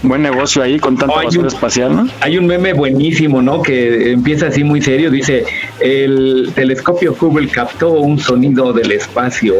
[0.02, 2.08] buen negocio ahí con tanta basura un- espacial, ¿no?
[2.20, 3.62] Hay un meme buenísimo, ¿no?
[3.62, 5.10] Que empieza así muy serio.
[5.10, 5.44] Dice,
[5.80, 9.54] el telescopio Hubble captó un sonido del espacio.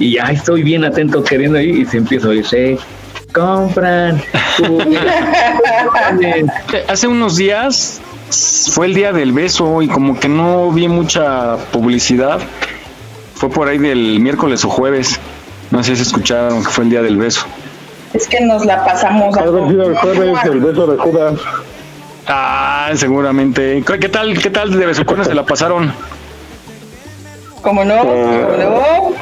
[0.00, 2.76] Y ya estoy bien atento queriendo ahí y se empieza a oír, se
[3.32, 4.20] compran.
[4.58, 4.98] Hubble.
[6.88, 8.00] Hace unos días
[8.72, 12.40] fue el día del beso y como que no vi mucha publicidad.
[13.44, 15.20] Fue por ahí del miércoles o jueves.
[15.70, 17.44] No sé si escucharon que fue el día del beso.
[18.14, 19.36] Es que nos la pasamos.
[19.36, 21.34] Haber sido el jueves el beso de Judas.
[22.26, 23.84] Ah, seguramente.
[24.00, 25.92] ¿Qué tal, qué tal de besucones se la pasaron?
[27.60, 27.98] ¿Cómo no?
[27.98, 29.12] ¿Cómo no?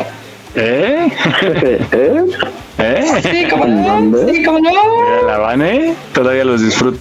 [0.54, 1.08] ¿Eh?
[1.90, 2.24] ¿Eh?
[2.78, 3.22] ¿Eh?
[3.24, 4.18] Sí, ¿cómo no?
[4.32, 5.26] Sí, ¿cómo no?
[5.26, 5.96] La van, ¿eh?
[6.14, 7.00] Todavía los disfruto.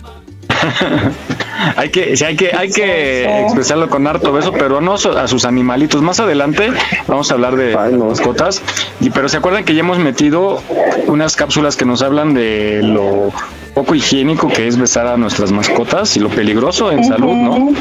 [1.75, 5.45] hay que, sí, hay que, hay que expresarlo con harto beso, pero no a sus
[5.45, 6.01] animalitos.
[6.01, 6.69] Más adelante
[7.07, 8.61] vamos a hablar de mascotas.
[8.99, 10.61] Y, pero se acuerdan que ya hemos metido
[11.07, 13.31] unas cápsulas que nos hablan de lo
[13.73, 17.73] poco higiénico que es besar a nuestras mascotas y lo peligroso en salud, ¿no?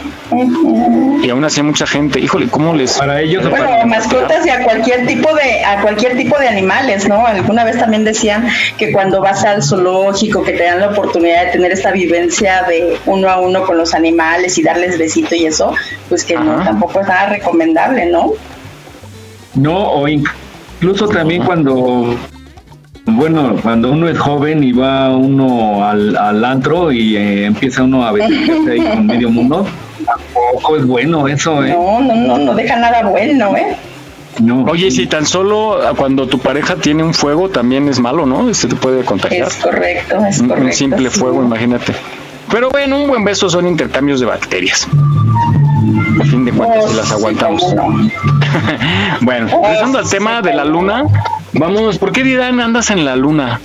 [1.22, 2.98] Y aún así hay mucha gente, híjole, ¿cómo les...
[2.98, 7.26] Para ellos Bueno, mascotas y a cualquier tipo de a cualquier tipo de animales, ¿no?
[7.26, 8.46] Alguna vez también decían
[8.78, 12.98] que cuando vas al zoológico que te dan la oportunidad de tener esta vivencia de
[13.06, 15.74] uno a uno con los animales y darles besito y eso,
[16.08, 18.32] pues que no tampoco es nada recomendable, ¿no?
[19.54, 22.16] No, o incluso también cuando,
[23.12, 28.04] bueno, cuando uno es joven y va uno al, al antro y eh, empieza uno
[28.06, 29.66] a vestirse ahí con medio mundo,
[30.04, 31.70] tampoco es bueno eso, ¿eh?
[31.72, 33.76] No, no, no, no deja nada bueno, ¿eh?
[34.40, 34.62] No.
[34.64, 38.52] Oye, si tan solo cuando tu pareja tiene un fuego también es malo, ¿no?
[38.54, 39.48] Se te puede contagiar.
[39.48, 40.66] Es correcto, es Un- correcto.
[40.68, 41.18] Un simple sí.
[41.18, 41.92] fuego, imagínate.
[42.50, 44.86] Pero bueno, un buen beso son intercambios de bacterias.
[46.20, 47.74] A fin de cuentas, Oh, si las aguantamos.
[47.74, 47.84] no.
[49.20, 51.04] bueno, Oh, regresando al sí, tema de la luna,
[51.52, 53.60] vamos, ¿por qué dirán andas en la luna?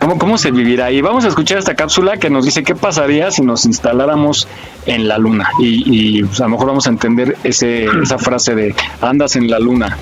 [0.00, 1.00] ¿Cómo, ¿Cómo se vivirá ahí?
[1.00, 4.48] Vamos a escuchar esta cápsula que nos dice qué pasaría si nos instaláramos
[4.86, 5.48] en la luna.
[5.60, 9.48] Y, y, pues, a lo mejor vamos a entender ese, esa frase de andas en
[9.48, 9.96] la luna.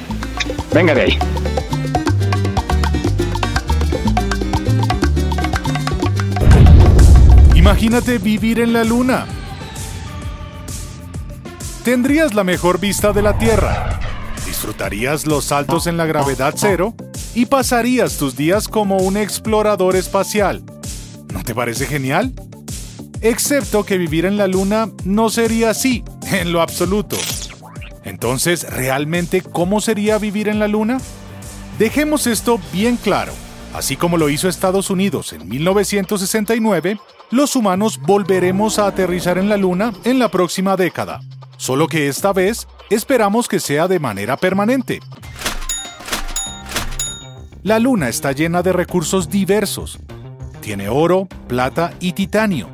[0.72, 1.18] Venga de ahí.
[7.54, 9.26] Imagínate vivir en la luna.
[11.84, 14.00] Tendrías la mejor vista de la Tierra.
[14.60, 16.94] Disfrutarías los saltos en la gravedad cero
[17.34, 20.62] y pasarías tus días como un explorador espacial.
[21.32, 22.34] ¿No te parece genial?
[23.22, 27.16] Excepto que vivir en la luna no sería así, en lo absoluto.
[28.04, 31.00] Entonces, ¿realmente cómo sería vivir en la luna?
[31.78, 33.32] Dejemos esto bien claro.
[33.72, 36.98] Así como lo hizo Estados Unidos en 1969,
[37.30, 41.22] los humanos volveremos a aterrizar en la Luna en la próxima década.
[41.56, 45.00] Solo que esta vez esperamos que sea de manera permanente.
[47.62, 49.98] La Luna está llena de recursos diversos.
[50.60, 52.68] Tiene oro, plata y titanio.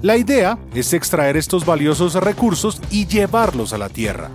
[0.00, 4.30] La idea es extraer estos valiosos recursos y llevarlos a la Tierra.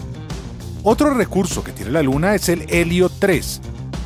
[0.84, 3.62] Otro recurso que tiene la Luna es el helio 3.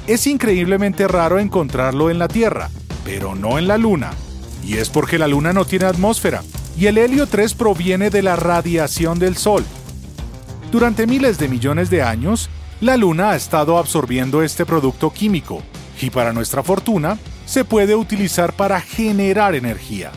[0.05, 2.69] Es increíblemente raro encontrarlo en la Tierra,
[3.03, 4.11] pero no en la Luna.
[4.63, 6.43] Y es porque la Luna no tiene atmósfera,
[6.77, 9.65] y el helio 3 proviene de la radiación del Sol.
[10.71, 12.49] Durante miles de millones de años,
[12.81, 15.63] la Luna ha estado absorbiendo este producto químico,
[16.01, 20.11] y para nuestra fortuna, se puede utilizar para generar energía.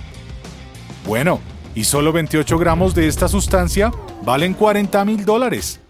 [1.07, 1.41] Bueno,
[1.77, 3.93] y solo 28 gramos de esta sustancia
[4.25, 5.81] valen 40 mil dólares.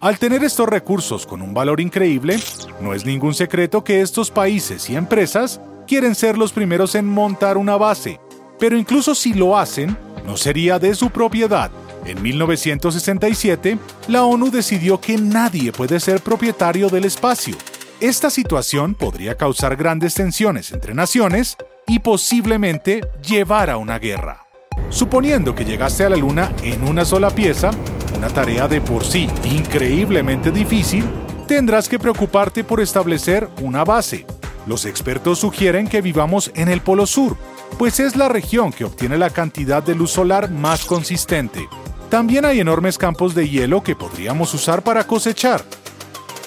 [0.00, 2.40] Al tener estos recursos con un valor increíble,
[2.80, 7.56] no es ningún secreto que estos países y empresas quieren ser los primeros en montar
[7.56, 8.18] una base,
[8.58, 11.70] pero incluso si lo hacen, no sería de su propiedad.
[12.04, 17.56] En 1967, la ONU decidió que nadie puede ser propietario del espacio.
[18.00, 24.46] Esta situación podría causar grandes tensiones entre naciones y posiblemente llevar a una guerra.
[24.90, 27.70] Suponiendo que llegaste a la Luna en una sola pieza,
[28.16, 31.04] una tarea de por sí increíblemente difícil,
[31.46, 34.26] tendrás que preocuparte por establecer una base.
[34.66, 37.36] Los expertos sugieren que vivamos en el Polo Sur,
[37.78, 41.68] pues es la región que obtiene la cantidad de luz solar más consistente.
[42.12, 45.62] También hay enormes campos de hielo que podríamos usar para cosechar.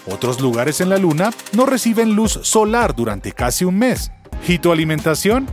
[0.06, 4.12] Otros lugares en la Luna no reciben luz solar durante casi un mes.
[4.48, 5.48] ¿Y tu alimentación?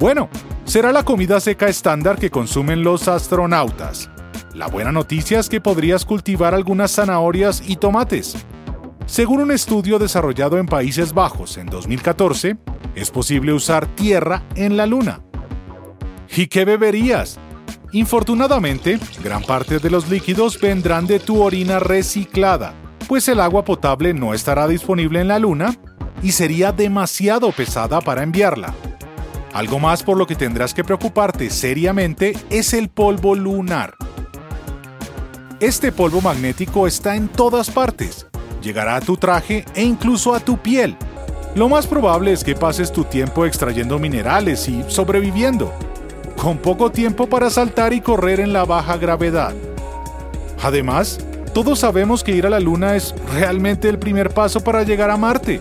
[0.00, 0.30] Bueno,
[0.64, 4.08] será la comida seca estándar que consumen los astronautas.
[4.54, 8.36] La buena noticia es que podrías cultivar algunas zanahorias y tomates.
[9.04, 12.56] Según un estudio desarrollado en Países Bajos en 2014,
[12.94, 15.20] es posible usar tierra en la Luna.
[16.34, 17.38] ¿Y qué beberías?
[17.92, 22.74] Infortunadamente, gran parte de los líquidos vendrán de tu orina reciclada,
[23.06, 25.74] pues el agua potable no estará disponible en la Luna
[26.22, 28.74] y sería demasiado pesada para enviarla.
[29.54, 33.94] Algo más por lo que tendrás que preocuparte seriamente es el polvo lunar.
[35.58, 38.26] Este polvo magnético está en todas partes,
[38.62, 40.94] llegará a tu traje e incluso a tu piel.
[41.54, 45.72] Lo más probable es que pases tu tiempo extrayendo minerales y sobreviviendo,
[46.38, 49.54] con poco tiempo para saltar y correr en la baja gravedad.
[50.62, 51.18] Además,
[51.52, 55.16] todos sabemos que ir a la Luna es realmente el primer paso para llegar a
[55.16, 55.60] Marte.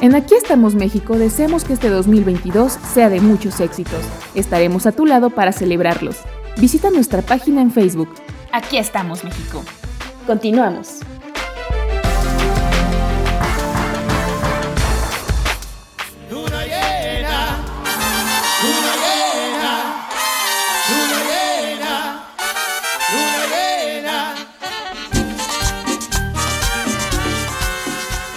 [0.00, 4.00] En Aquí estamos México deseamos que este 2022 sea de muchos éxitos.
[4.34, 6.16] Estaremos a tu lado para celebrarlos.
[6.56, 8.08] Visita nuestra página en Facebook.
[8.52, 9.62] Aquí estamos México.
[10.26, 11.00] Continuamos.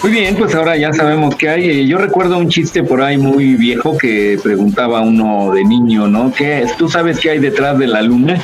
[0.02, 1.70] Muy bien, pues ahora ya sabemos qué hay.
[1.70, 6.32] Eh, Yo recuerdo un chiste por ahí muy viejo que preguntaba uno de niño, ¿no?
[6.32, 6.76] ¿Qué es?
[6.76, 8.40] ¿Tú sabes qué hay detrás de la luna?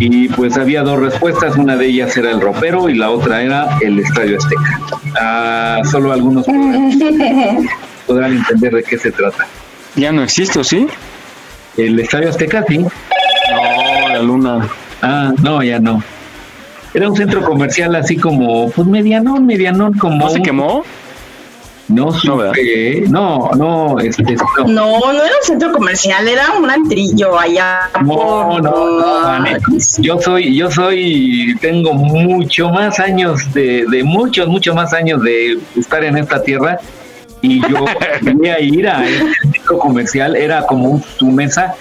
[0.00, 3.78] Y pues había dos respuestas, una de ellas era el ropero y la otra era
[3.80, 4.80] el Estadio Azteca.
[5.20, 6.90] Ah, solo algunos podrán,
[8.06, 9.46] podrán entender de qué se trata.
[9.94, 10.88] Ya no existe, ¿o sí?
[11.76, 12.78] El Estadio Azteca, sí.
[12.78, 14.68] No, la luna.
[15.00, 16.02] Ah, no, ya no.
[16.94, 20.16] Era un centro comercial así como, pues medianón, medianón, como...
[20.16, 20.82] ¿No se un- quemó?
[21.88, 24.64] No, supe, no, no, este, no.
[24.66, 27.80] No, no era un centro comercial, era un antrillo allá.
[28.02, 29.44] No, por- no, no,
[29.98, 35.58] yo soy, yo soy, tengo mucho más años de, de muchos, muchos más años de
[35.76, 36.78] estar en esta tierra
[37.42, 37.84] y yo
[38.24, 41.74] quería ir a este centro comercial, era como un- su mesa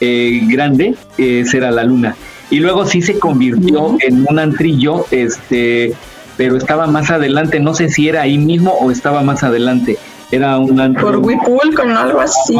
[0.00, 2.16] eh, grande, eh, esa era la luna.
[2.50, 5.94] Y luego sí se convirtió en un antrillo, este,
[6.36, 9.98] pero estaba más adelante, no sé si era ahí mismo o estaba más adelante.
[10.32, 11.06] Era un antro.
[11.06, 11.98] Por Huipulco, ¿no?
[11.98, 12.56] Algo así.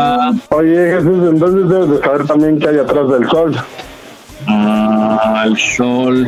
[0.48, 3.56] Oye, Jesús, entonces debes de saber también qué hay atrás del sol.
[4.48, 6.26] Ah, el sol,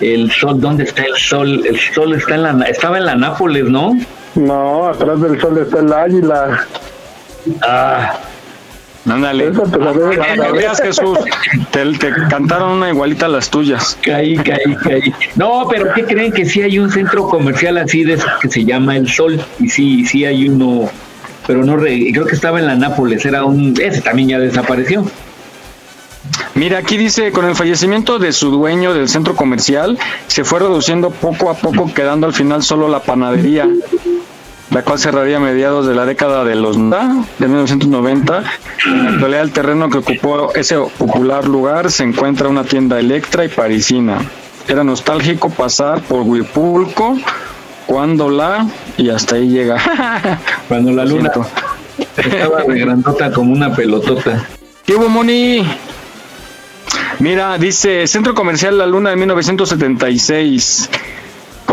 [0.00, 1.62] el sol, ¿dónde está el sol?
[1.66, 3.98] El sol está en la, estaba en la Nápoles, ¿no?
[4.34, 6.66] No, atrás del sol está el águila.
[7.62, 8.14] Ah,
[9.08, 9.50] Ándale.
[9.52, 11.18] Debe No creas, Jesús.
[11.70, 13.96] Te, te cantaron una igualita a las tuyas.
[14.02, 15.14] caí, caí, caí.
[15.36, 18.64] No, pero ¿qué creen que sí hay un centro comercial así de esos que se
[18.64, 19.40] llama El Sol?
[19.60, 20.90] Y sí, sí hay uno,
[21.46, 25.04] pero no, re- creo que estaba en la Nápoles, era un, ese también ya desapareció.
[26.54, 31.10] Mira, aquí dice, con el fallecimiento de su dueño del centro comercial, se fue reduciendo
[31.10, 33.68] poco a poco, quedando al final solo la panadería,
[34.70, 38.42] la cual cerraría a mediados de la década de los de 1990.
[38.86, 43.44] En la actualidad, el terreno que ocupó ese popular lugar se encuentra una tienda Electra
[43.44, 44.18] y Parisina.
[44.68, 47.16] Era nostálgico pasar por Huipulco,
[47.86, 48.66] cuando la...
[48.96, 49.78] y hasta ahí llega.
[50.68, 51.30] Cuando la luna
[52.16, 54.44] estaba de grandota como una pelotota.
[54.84, 55.64] ¿Qué hubo, Moni?
[57.20, 60.90] Mira, dice Centro Comercial La Luna de 1976.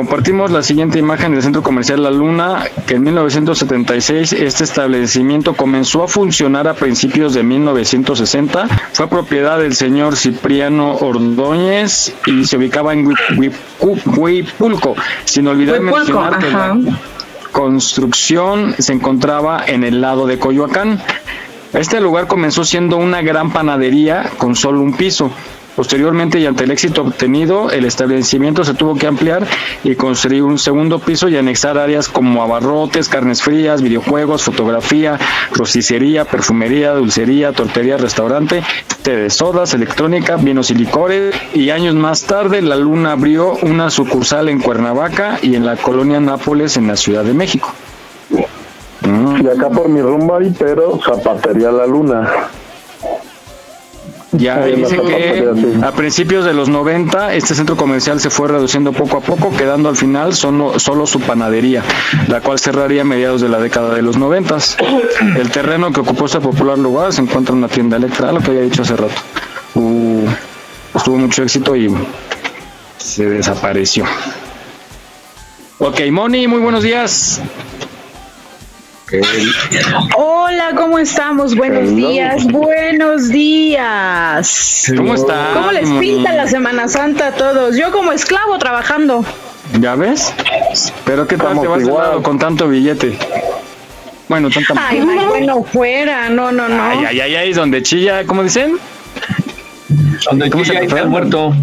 [0.07, 6.03] Compartimos la siguiente imagen del Centro Comercial La Luna, que en 1976 este establecimiento comenzó
[6.03, 8.67] a funcionar a principios de 1960.
[8.91, 14.93] Fue propiedad del señor Cipriano Ordóñez y se ubicaba en Hui- Hui- Huipulco.
[15.23, 16.99] Sin olvidar Huipulco, mencionar que la
[17.53, 20.99] construcción se encontraba en el lado de Coyoacán.
[21.71, 25.31] Este lugar comenzó siendo una gran panadería con solo un piso.
[25.75, 29.47] Posteriormente y ante el éxito obtenido, el establecimiento se tuvo que ampliar
[29.83, 35.17] y construir un segundo piso y anexar áreas como abarrotes, carnes frías, videojuegos, fotografía,
[35.51, 38.61] rosticería, perfumería, dulcería, tortería, restaurante,
[39.01, 41.35] té de sodas, electrónica, vinos y licores.
[41.55, 46.19] Y años más tarde, la Luna abrió una sucursal en Cuernavaca y en la colonia
[46.19, 47.73] Nápoles en la Ciudad de México.
[49.01, 52.29] Y acá por mi rumbo ahí, pero zapatería la luna.
[54.33, 55.47] Ya dicen que
[55.83, 59.89] a principios de los 90 este centro comercial se fue reduciendo poco a poco, quedando
[59.89, 61.83] al final solo, solo su panadería,
[62.27, 64.57] la cual cerraría a mediados de la década de los 90.
[65.37, 68.51] El terreno que ocupó este popular lugar se encuentra en una tienda Electra, lo que
[68.51, 69.21] había dicho hace rato.
[69.75, 70.25] Uh,
[70.91, 71.93] pues tuvo mucho éxito y
[72.97, 74.05] se desapareció.
[75.79, 77.41] Ok, Moni, muy buenos días.
[80.15, 81.55] Hola, ¿cómo estamos?
[81.55, 81.95] Buenos Hello.
[82.09, 84.91] días, buenos días.
[84.97, 85.53] ¿Cómo están?
[85.53, 87.75] ¿Cómo les pinta la Semana Santa a todos?
[87.77, 89.23] Yo como esclavo trabajando.
[89.79, 90.33] ¿Ya ves?
[91.05, 92.03] Pero ¿qué tal Estamos te vas igual.
[92.03, 93.15] lado con tanto billete?
[94.29, 94.73] Bueno, tanta...
[94.87, 96.81] Ay, no, bueno, fuera, no, no, no.
[96.83, 98.77] Ay, ay, ay, ay, donde chilla, ¿cómo dicen?
[100.25, 101.01] Donde ¿Cómo chilla se está fue?
[101.03, 101.53] el muerto.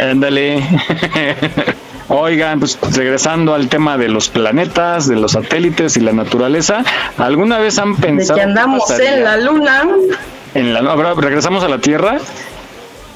[0.00, 0.62] Ándale.
[2.08, 6.84] Oigan, pues regresando al tema de los planetas, de los satélites y la naturaleza,
[7.18, 9.82] ¿alguna vez han De pensado que qué andamos en la luna.
[10.54, 12.18] en la ahora regresamos a la Tierra?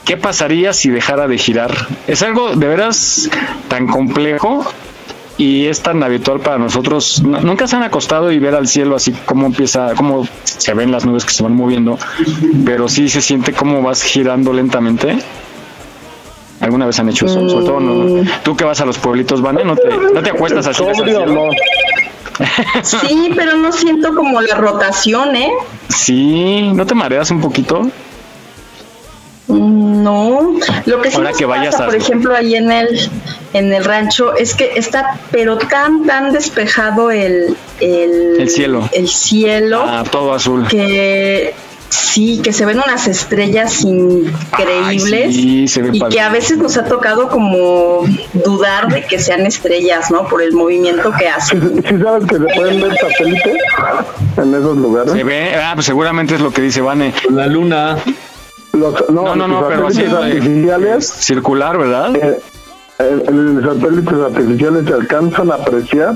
[0.04, 1.72] ¿Qué pasaría si dejara de girar?
[2.08, 3.30] Es algo de veras
[3.68, 4.64] tan complejo
[5.38, 7.22] y es tan habitual para nosotros.
[7.22, 11.06] Nunca se han acostado y ver al cielo así cómo empieza, cómo se ven las
[11.06, 11.96] nubes que se van moviendo,
[12.64, 15.16] pero sí se siente cómo vas girando lentamente.
[16.60, 17.48] ¿Alguna vez han hecho eso?
[17.48, 20.66] Sobre todo no- tú que vas a los pueblitos, Vane, no te, no te acuestas
[20.66, 20.82] así.
[22.82, 25.50] Sí, pero no siento como la rotación, ¿eh?
[25.88, 27.82] Sí, ¿no te mareas un poquito?
[29.48, 30.52] Mm, No,
[30.86, 33.10] lo que sí Ahora nos que vayas pasa, a- por ejemplo, ahí en el
[33.52, 38.88] en el rancho es que está pero tan tan despejado el el, El cielo.
[38.92, 40.66] el cielo Ah, todo azul.
[40.68, 41.52] que
[41.90, 46.14] sí, que se ven unas estrellas increíbles Ay, sí, se ve y padre.
[46.14, 50.26] que a veces nos ha tocado como dudar de que sean estrellas, ¿no?
[50.26, 51.82] Por el movimiento que hacen.
[51.86, 53.54] ¿Sí sabes que se pueden ver satélites
[54.38, 55.12] en esos lugares?
[55.12, 57.12] Se ve, ah, pues seguramente es lo que dice Vane.
[57.30, 57.96] La luna.
[58.72, 62.16] Los, No, no, no, los pero así satélites eh, artificiales, circular, ¿verdad?
[62.16, 62.38] eh,
[63.00, 66.14] eh, los satélites artificiales se alcanzan a apreciar.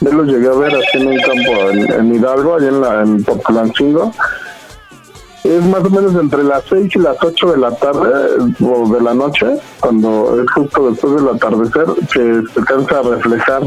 [0.00, 3.00] Yo los llegué a ver así en un campo en, en Hidalgo, allá en, la,
[3.02, 4.12] en Poplancingo.
[5.44, 8.88] Es más o menos entre las 6 y las 8 de la tarde eh, o
[8.94, 9.46] de la noche,
[9.78, 13.62] cuando es justo después del atardecer, que se alcanza a reflejar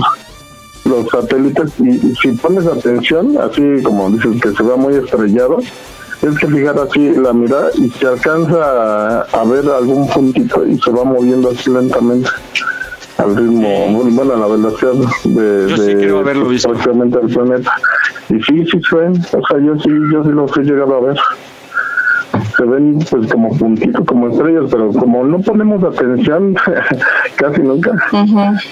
[0.86, 5.60] los satélites y, y si pones atención, así como dices que se va muy estrellado,
[5.60, 10.80] es que fijar así la mirada y se alcanza a, a ver algún puntito y
[10.80, 12.28] se va moviendo así lentamente
[13.20, 14.94] al ritmo, bueno, a la velocidad
[15.26, 16.70] de, Yo sí de creo haberlo visto.
[16.70, 17.72] prácticamente del planeta.
[18.30, 21.02] Y sí, sí se ven, o sea, yo sí, yo sí los he llegado a
[21.02, 21.18] ver.
[22.58, 26.56] Se ven pues como puntitos, como estrellas, pero como no ponemos atención
[27.36, 27.92] casi nunca,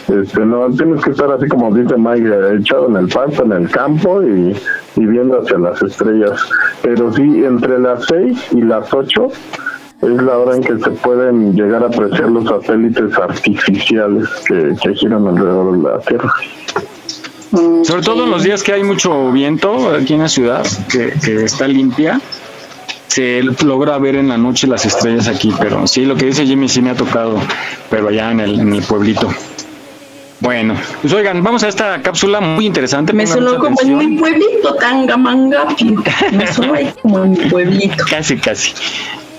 [0.08, 3.70] este, no, tienes que estar así como dice Mike, echado en el pasto, en el
[3.70, 4.56] campo y,
[4.96, 6.50] y viendo hacia las estrellas.
[6.82, 9.28] Pero sí, entre las 6 y las 8
[10.02, 14.94] es la hora en que se pueden llegar a apreciar los satélites artificiales que, que
[14.96, 16.34] giran alrededor de la Tierra.
[17.84, 21.46] Sobre todo en los días que hay mucho viento aquí en la ciudad, que, que
[21.46, 22.20] está limpia,
[23.16, 26.68] se logra ver en la noche las estrellas aquí, pero sí, lo que dice Jimmy
[26.68, 27.39] sí me ha tocado,
[27.89, 29.34] pero allá en el, en el pueblito.
[30.41, 33.13] Bueno, pues oigan, vamos a esta cápsula muy interesante.
[33.13, 35.66] Me sonó como en mi pueblito, Tangamanga.
[36.34, 38.03] Me sonó ahí como en mi pueblito.
[38.09, 38.74] Casi, casi,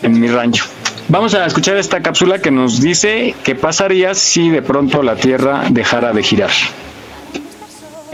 [0.01, 0.65] en mi rancho.
[1.09, 5.65] Vamos a escuchar esta cápsula que nos dice qué pasaría si de pronto la Tierra
[5.69, 6.51] dejara de girar.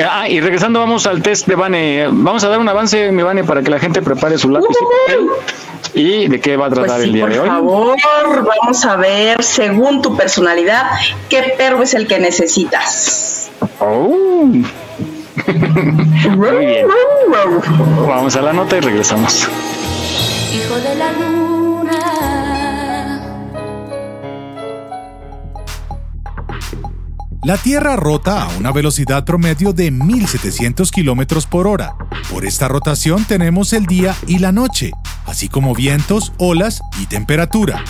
[0.09, 2.09] Ah, y regresando vamos al test de Vane.
[2.11, 5.09] Vamos a dar un avance, mi Vane, para que la gente prepare su lápiz y
[5.15, 5.29] papel.
[5.95, 7.49] ¿Y de qué va a tratar Pues el día por de hoy?
[7.49, 7.97] favor,
[8.61, 10.87] vamos a ver, según tu personalidad,
[11.29, 13.51] qué perro es el que necesitas.
[13.79, 14.07] Oh.
[15.47, 16.87] Muy bien.
[18.07, 19.49] Vamos a la nota y regresamos.
[20.55, 21.52] Hijo de la luna.
[27.45, 31.97] La Tierra rota a una velocidad promedio de 1700 kilómetros por hora.
[32.31, 34.93] Por esta rotación tenemos el día y la noche,
[35.27, 37.83] así como vientos, olas y temperatura.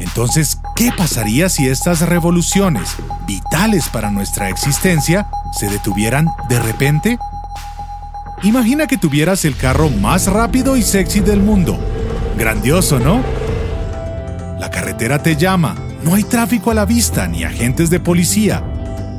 [0.00, 2.90] Entonces, ¿qué pasaría si estas revoluciones,
[3.26, 5.26] vitales para nuestra existencia,
[5.58, 7.18] se detuvieran de repente?
[8.42, 11.80] Imagina que tuvieras el carro más rápido y sexy del mundo.
[12.36, 13.24] Grandioso, ¿no?
[14.60, 15.74] La carretera te llama,
[16.04, 18.62] no hay tráfico a la vista ni agentes de policía.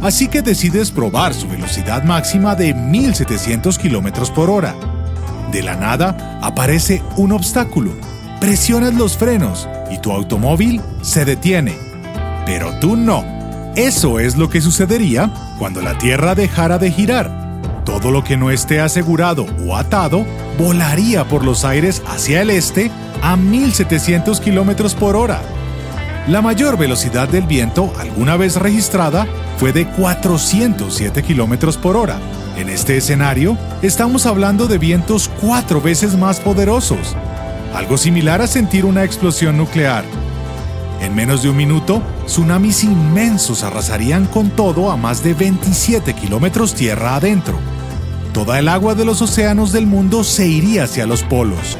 [0.01, 4.75] Así que decides probar su velocidad máxima de 1700 kilómetros por hora.
[5.51, 7.91] De la nada aparece un obstáculo.
[8.39, 11.75] Presionas los frenos y tu automóvil se detiene.
[12.45, 13.25] Pero tú no.
[13.75, 17.39] Eso es lo que sucedería cuando la Tierra dejara de girar.
[17.83, 20.25] Todo lo que no esté asegurado o atado
[20.57, 25.41] volaría por los aires hacia el este a 1700 kilómetros por hora.
[26.27, 29.25] La mayor velocidad del viento alguna vez registrada
[29.57, 32.19] fue de 407 kilómetros por hora.
[32.55, 37.15] En este escenario, estamos hablando de vientos cuatro veces más poderosos,
[37.73, 40.03] algo similar a sentir una explosión nuclear.
[41.01, 46.75] En menos de un minuto, tsunamis inmensos arrasarían con todo a más de 27 kilómetros
[46.75, 47.57] tierra adentro.
[48.33, 51.77] toda el agua de los océanos del mundo se iría hacia los polos.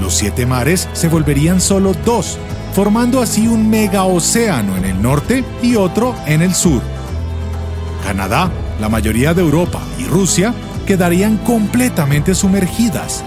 [0.00, 2.38] Los siete mares se volverían solo dos,
[2.72, 6.82] formando así un mega océano en el norte y otro en el sur.
[8.02, 8.50] Canadá,
[8.80, 10.54] la mayoría de Europa y Rusia
[10.86, 13.24] quedarían completamente sumergidas.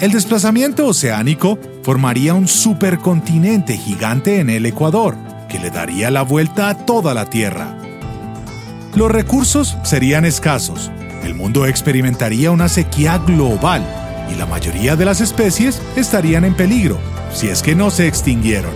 [0.00, 5.16] El desplazamiento oceánico formaría un supercontinente gigante en el Ecuador,
[5.48, 7.76] que le daría la vuelta a toda la Tierra.
[8.94, 10.90] Los recursos serían escasos,
[11.24, 13.84] el mundo experimentaría una sequía global
[14.32, 16.98] y la mayoría de las especies estarían en peligro,
[17.34, 18.72] si es que no se extinguieron.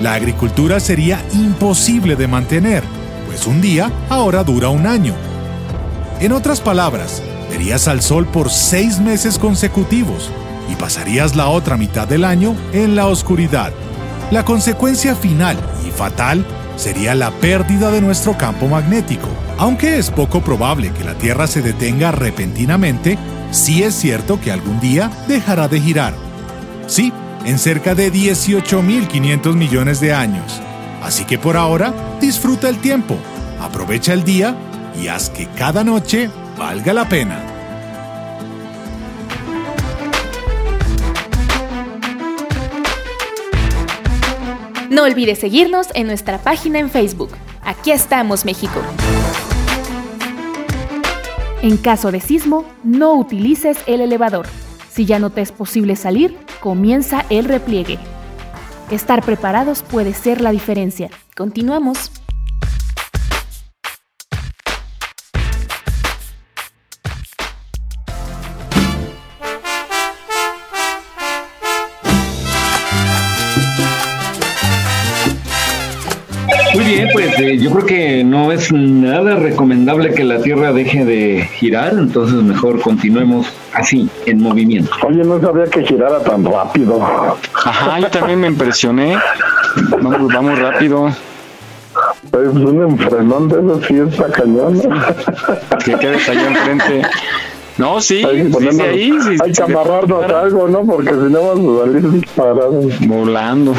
[0.00, 2.82] La agricultura sería imposible de mantener,
[3.26, 5.14] pues un día ahora dura un año.
[6.20, 10.30] En otras palabras, verías al sol por seis meses consecutivos
[10.70, 13.72] y pasarías la otra mitad del año en la oscuridad.
[14.30, 15.56] La consecuencia final
[15.86, 16.44] y fatal
[16.76, 19.28] sería la pérdida de nuestro campo magnético.
[19.58, 23.18] Aunque es poco probable que la Tierra se detenga repentinamente,
[23.50, 26.14] sí es cierto que algún día dejará de girar.
[26.86, 27.12] Sí,
[27.44, 30.60] en cerca de 18.500 millones de años.
[31.02, 33.16] Así que por ahora, disfruta el tiempo,
[33.60, 34.56] aprovecha el día
[35.00, 37.52] y haz que cada noche valga la pena.
[44.90, 47.30] No olvides seguirnos en nuestra página en Facebook.
[47.62, 48.78] Aquí estamos, México.
[51.62, 54.46] En caso de sismo, no utilices el elevador.
[54.92, 57.98] Si ya no te es posible salir, comienza el repliegue.
[58.92, 61.10] Estar preparados puede ser la diferencia.
[61.34, 62.21] Continuamos.
[76.74, 81.04] Muy bien, pues eh, yo creo que no es nada recomendable que la Tierra deje
[81.04, 84.90] de girar, entonces mejor continuemos así, en movimiento.
[85.06, 87.00] Oye, no sabía que girara tan rápido.
[87.64, 89.16] Ajá, yo también me impresioné.
[90.02, 91.08] Vamos, vamos rápido.
[91.08, 94.80] Es un enfrenón de esos sí está cañón.
[95.84, 97.02] Que quedes allá enfrente.
[97.78, 100.84] No, sí, Hay que, sí, sí, ponernos- ahí, sí, hay sí, que amarrarnos algo, ¿no?
[100.84, 102.84] Porque si no vamos a salir disparados.
[103.06, 103.74] volando.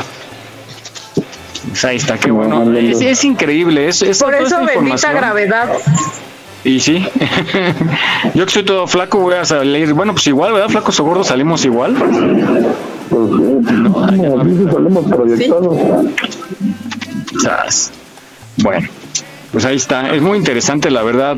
[1.74, 2.72] Pues ahí está, qué bueno.
[2.78, 3.88] Es, es increíble.
[3.88, 5.70] Es, es Por eso bendita gravedad.
[6.64, 7.04] Y sí,
[8.36, 9.92] yo que estoy todo flaco voy a salir.
[9.96, 10.70] Bueno, pues igual, ¿verdad?
[10.70, 11.96] Flacos o gordos salimos igual.
[11.96, 15.78] Pues sí, no, así salimos proyectados.
[17.42, 17.92] Sas.
[18.58, 18.88] Bueno,
[19.52, 20.14] pues ahí está.
[20.14, 21.38] Es muy interesante, la verdad,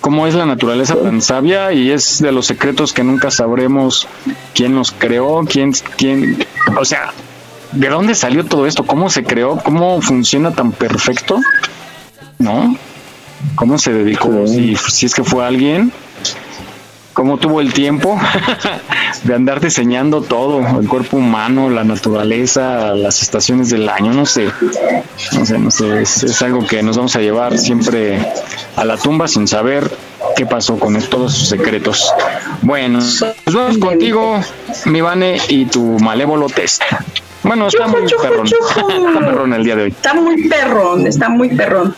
[0.00, 4.08] cómo es la naturaleza tan sabia y es de los secretos que nunca sabremos
[4.54, 6.42] quién los creó, quién, quién,
[6.74, 7.12] o sea,
[7.72, 11.40] de dónde salió todo esto, cómo se creó, cómo funciona tan perfecto,
[12.38, 12.76] ¿no?
[13.54, 14.46] ¿Cómo se dedicó?
[14.46, 15.92] Si, si es que fue alguien,
[17.12, 18.18] cómo tuvo el tiempo
[19.24, 24.48] de andar diseñando todo, el cuerpo humano, la naturaleza, las estaciones del año, no sé,
[25.32, 28.24] no sé, no sé, es, es algo que nos vamos a llevar siempre
[28.76, 29.90] a la tumba sin saber
[30.36, 32.12] qué pasó con todos sus secretos.
[32.62, 33.00] Bueno,
[33.44, 34.40] pues vamos contigo,
[34.84, 36.82] mi Vane, y tu malévolo test.
[37.48, 38.46] Bueno, está muy perrón,
[39.08, 39.88] está perrón el día de hoy.
[39.88, 41.96] Está muy perrón, está muy perrón.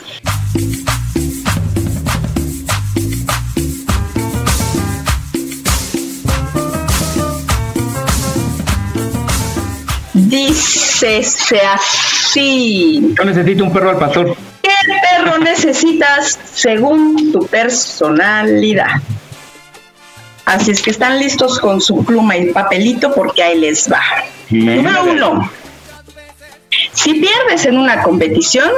[10.14, 11.20] Dice
[11.74, 13.12] así.
[13.18, 14.36] Yo necesito un perro al pastor.
[14.62, 14.70] ¿Qué
[15.02, 19.02] perro necesitas según tu personalidad?
[20.44, 24.00] Así es que están listos con su pluma y papelito porque ahí les va.
[24.50, 25.50] Número uno.
[26.92, 28.70] Si pierdes en una competición,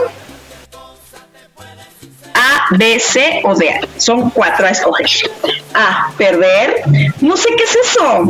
[2.35, 3.81] A, B, C o D.
[3.97, 5.07] Son cuatro a escoger.
[5.75, 6.83] A, perder.
[7.21, 8.25] No sé qué es eso.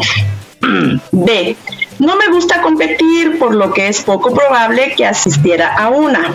[1.10, 1.56] B,
[1.98, 6.34] no me gusta competir, por lo que es poco probable que asistiera a una.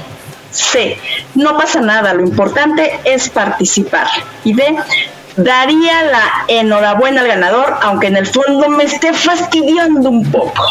[0.52, 0.98] C,
[1.36, 4.08] no pasa nada, lo importante es participar.
[4.44, 4.76] Y D,
[5.36, 10.64] daría la enhorabuena al ganador, aunque en el fondo me esté fastidiando un poco.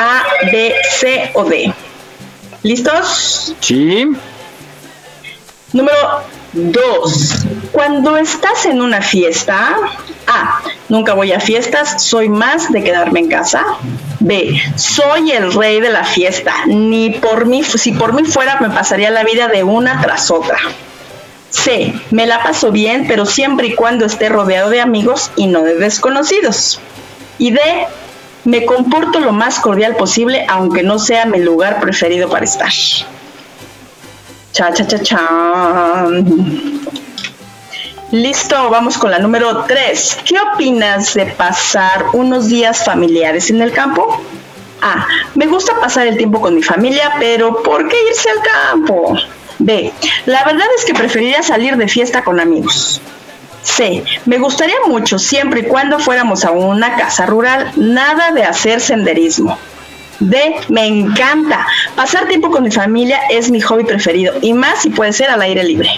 [0.00, 1.72] A, B, C o D.
[2.62, 3.54] ¿Listos?
[3.60, 4.06] Sí.
[5.72, 6.22] Número
[6.52, 7.46] 2.
[7.72, 9.76] Cuando estás en una fiesta,
[10.26, 10.60] A.
[10.88, 13.64] Nunca voy a fiestas, soy más de quedarme en casa.
[14.18, 14.60] B.
[14.76, 16.52] Soy el rey de la fiesta.
[16.66, 20.58] Ni por mí, si por mí fuera, me pasaría la vida de una tras otra.
[21.50, 21.94] C.
[22.10, 25.76] Me la paso bien, pero siempre y cuando esté rodeado de amigos y no de
[25.76, 26.80] desconocidos.
[27.38, 27.60] Y D.
[28.44, 32.72] Me comporto lo más cordial posible, aunque no sea mi lugar preferido para estar.
[34.52, 36.06] Cha, cha, cha, cha.
[38.12, 40.18] Listo, vamos con la número 3.
[40.24, 44.20] ¿Qué opinas de pasar unos días familiares en el campo?
[44.82, 45.06] A.
[45.34, 49.16] Me gusta pasar el tiempo con mi familia, pero ¿por qué irse al campo?
[49.60, 49.92] B.
[50.26, 53.00] La verdad es que preferiría salir de fiesta con amigos.
[53.62, 54.04] C.
[54.26, 59.58] Me gustaría mucho siempre y cuando fuéramos a una casa rural, nada de hacer senderismo.
[60.20, 60.56] D.
[60.68, 61.66] Me encanta.
[61.96, 65.40] Pasar tiempo con mi familia es mi hobby preferido y más si puede ser al
[65.42, 65.88] aire libre.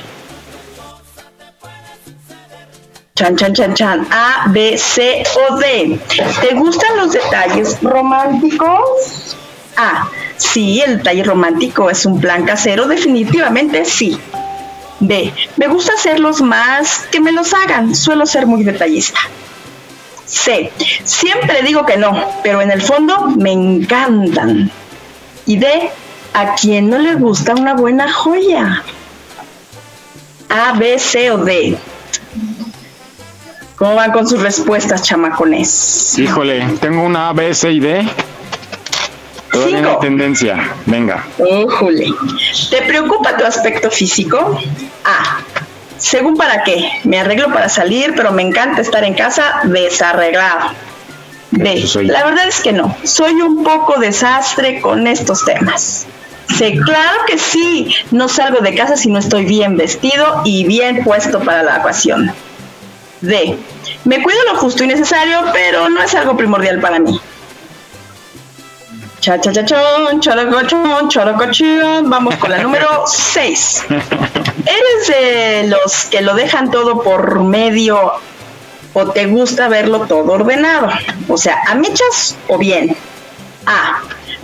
[3.15, 4.07] Chan, chan, chan, chan.
[4.11, 5.99] A, B, C o D.
[6.41, 9.37] ¿Te gustan los detalles románticos?
[9.77, 10.09] A.
[10.37, 14.19] Sí, el detalle romántico es un plan casero, definitivamente sí.
[15.03, 15.33] B.
[15.57, 19.21] Me gusta hacerlos más que me los hagan, suelo ser muy detallista.
[20.27, 20.73] C.
[21.05, 24.71] Siempre digo que no, pero en el fondo me encantan.
[25.47, 25.91] Y D.
[26.35, 28.83] ¿A quién no le gusta una buena joya?
[30.49, 31.77] A, B, C o D.
[33.77, 36.19] ¿Cómo van con sus respuestas, chamacones?
[36.19, 38.09] Híjole, tengo una A, B, C y D.
[39.53, 40.73] Todavía no hay tendencia.
[40.87, 41.25] Venga.
[41.39, 42.07] Újule.
[42.71, 44.59] ¿Te preocupa tu aspecto físico?
[45.05, 45.41] A.
[45.99, 46.89] Según para qué.
[47.05, 50.71] Me arreglo para salir, pero me encanta estar en casa desarreglado.
[51.51, 51.85] B.
[52.05, 52.97] La verdad es que no.
[53.05, 56.07] Soy un poco desastre con estos temas.
[56.57, 56.79] C.
[56.85, 57.95] Claro que sí.
[58.11, 62.33] No salgo de casa si no estoy bien vestido y bien puesto para la ocasión.
[63.21, 63.59] D.
[64.05, 67.21] Me cuido lo justo y necesario, pero no es algo primordial para mí.
[69.23, 72.11] Cha cha cha chon, characochón, characochón.
[72.11, 73.85] Vamos con la número 6.
[74.67, 78.15] ¿Eres de los que lo dejan todo por medio
[78.95, 80.89] o te gusta verlo todo ordenado?
[81.29, 82.97] O sea, ¿a michas o bien?
[83.67, 84.01] A.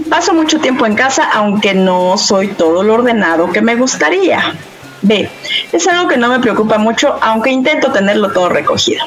[0.08, 4.54] Paso mucho tiempo en casa aunque no soy todo lo ordenado que me gustaría.
[5.02, 5.28] B.
[5.72, 9.04] Es algo que no me preocupa mucho aunque intento tenerlo todo recogido.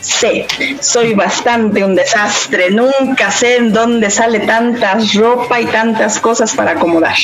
[0.00, 0.46] C.
[0.80, 2.70] Soy bastante un desastre.
[2.70, 7.16] Nunca sé en dónde sale tanta ropa y tantas cosas para acomodar.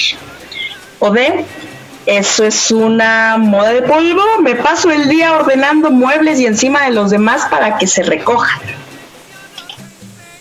[0.98, 1.44] O D.
[2.06, 4.22] Eso es una moda de polvo.
[4.40, 8.60] Me paso el día ordenando muebles y encima de los demás para que se recojan.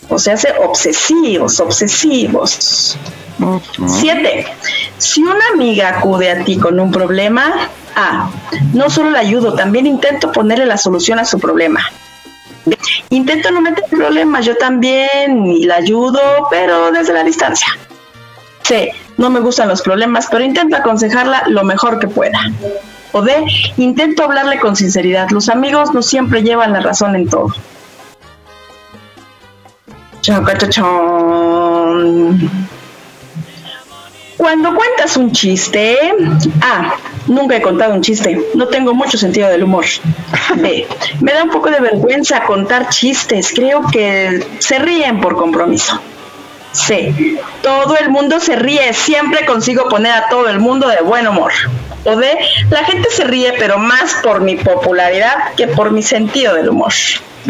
[0.10, 2.98] O sea, se obsesivos, obsesivos.
[3.88, 4.46] Siete.
[5.00, 8.30] Si una amiga acude a ti con un problema, A.
[8.74, 11.82] No solo la ayudo, también intento ponerle la solución a su problema.
[13.10, 17.68] Intento no meter problemas, yo también y la ayudo, pero desde la distancia.
[18.64, 18.92] C.
[19.18, 22.40] No me gustan los problemas, pero intento aconsejarla lo mejor que pueda.
[23.12, 23.46] O D.
[23.78, 25.30] Intento hablarle con sinceridad.
[25.30, 27.54] Los amigos no siempre llevan la razón en todo.
[30.22, 32.50] Chocachachón.
[34.46, 35.98] Cuando cuentas un chiste,
[36.62, 36.94] A.
[37.26, 38.40] Nunca he contado un chiste.
[38.54, 39.86] No tengo mucho sentido del humor.
[40.58, 40.86] B.
[41.20, 43.52] Me da un poco de vergüenza contar chistes.
[43.56, 46.00] Creo que se ríen por compromiso.
[46.74, 47.12] C.
[47.64, 48.94] Todo el mundo se ríe.
[48.94, 51.52] Siempre consigo poner a todo el mundo de buen humor.
[52.04, 52.38] O D.
[52.70, 56.94] La gente se ríe, pero más por mi popularidad que por mi sentido del humor.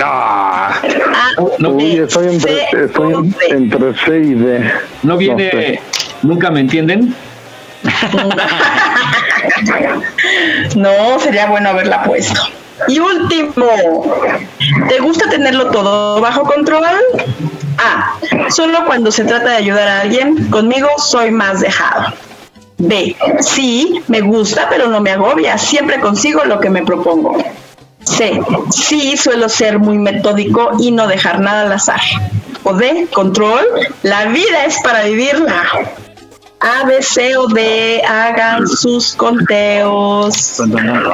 [0.02, 0.80] Ah,
[1.60, 4.72] Uy, estoy entre, estoy en- entre C y D.
[5.04, 5.82] ¿No viene, sé.
[6.26, 7.15] Nunca me entienden?
[10.76, 12.41] No, sería bueno haberla puesto.
[12.88, 13.65] Y último,
[14.89, 16.84] ¿te gusta tenerlo todo bajo control?
[17.78, 18.17] A.
[18.49, 22.13] Solo cuando se trata de ayudar a alguien, conmigo soy más dejado.
[22.78, 23.15] B.
[23.39, 25.57] Sí, me gusta, pero no me agobia.
[25.57, 27.38] Siempre consigo lo que me propongo.
[28.03, 28.41] C.
[28.71, 32.01] Sí, suelo ser muy metódico y no dejar nada al azar.
[32.63, 33.07] O D.
[33.13, 33.63] Control.
[34.03, 35.63] La vida es para vivirla.
[36.60, 40.60] A, B, C o D, hagan sus conteos.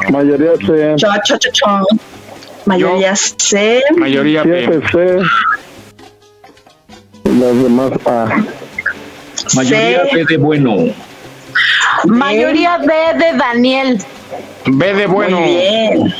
[0.09, 0.95] Mayoría C.
[0.97, 1.85] Cho, cho, cho, cho.
[2.65, 3.81] Mayoría C.
[3.97, 4.81] Mayoría B.
[4.91, 5.17] C.
[7.23, 8.43] Las demás A.
[9.55, 10.15] Mayoría C.
[10.15, 10.75] B de bueno.
[12.05, 13.99] Mayoría B de Daniel.
[14.67, 15.39] B de bueno.
[15.41, 16.13] Muy bien.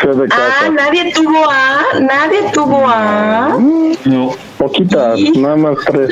[0.00, 1.82] C de Ah, nadie tuvo A.
[2.00, 3.58] Nadie tuvo A.
[4.04, 4.34] No.
[4.58, 6.10] Poquitas, nada más tres.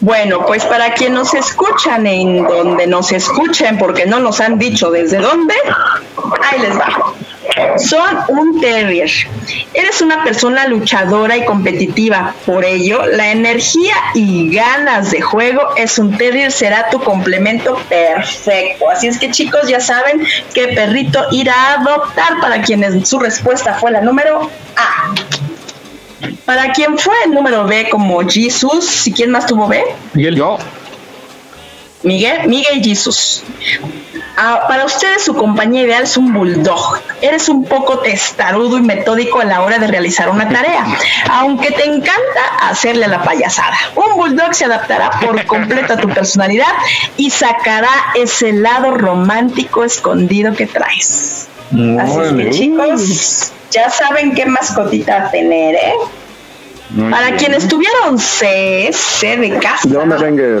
[0.00, 4.90] Bueno, pues para quien nos escuchan en donde nos escuchen, porque no nos han dicho
[4.90, 5.54] desde dónde,
[6.50, 7.14] ahí les va.
[7.76, 9.10] Son un terrier.
[9.74, 12.34] Eres una persona luchadora y competitiva.
[12.46, 18.88] Por ello, la energía y ganas de juego es un terrier, será tu complemento perfecto.
[18.88, 23.74] Así es que chicos, ya saben qué perrito ir a adoptar para quienes su respuesta
[23.74, 25.14] fue la número A.
[26.44, 29.82] Para quien fue el número B como Jesus, ¿y quién más tuvo B?
[30.14, 30.36] ¿Y él?
[30.36, 30.58] Yo.
[32.02, 33.42] Miguel, Miguel Jesus.
[34.36, 36.98] Ah, para ustedes su compañía ideal es un bulldog.
[37.20, 40.86] Eres un poco testarudo y metódico a la hora de realizar una tarea,
[41.30, 43.76] aunque te encanta hacerle la payasada.
[43.96, 46.72] Un bulldog se adaptará por completo a tu personalidad
[47.18, 51.48] y sacará ese lado romántico escondido que traes.
[51.70, 55.92] Así es que chicos, ya saben qué mascotita tener, ¿eh?
[57.10, 59.88] Para quienes tuvieron C, C de casa.
[59.88, 60.60] Yo merengue.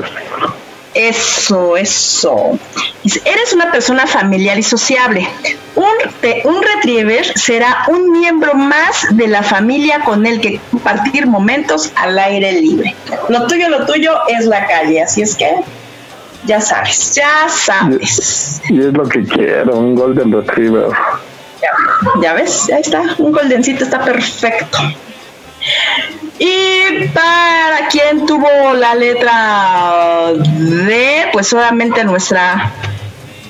[0.94, 2.58] Eso, eso.
[3.02, 5.28] Dice, Eres una persona familiar y sociable.
[5.76, 5.86] Un,
[6.20, 11.92] te- un retriever será un miembro más de la familia con el que compartir momentos
[11.96, 12.94] al aire libre.
[13.28, 15.48] Lo tuyo, lo tuyo es la calle, así es que
[16.46, 18.60] ya sabes, ya sabes.
[18.68, 20.88] Y es lo que quiero, un Golden Retriever.
[22.22, 24.78] Ya, ves, ahí está, un goldencito está perfecto.
[26.38, 32.72] Y para quien tuvo la letra D, pues solamente nuestra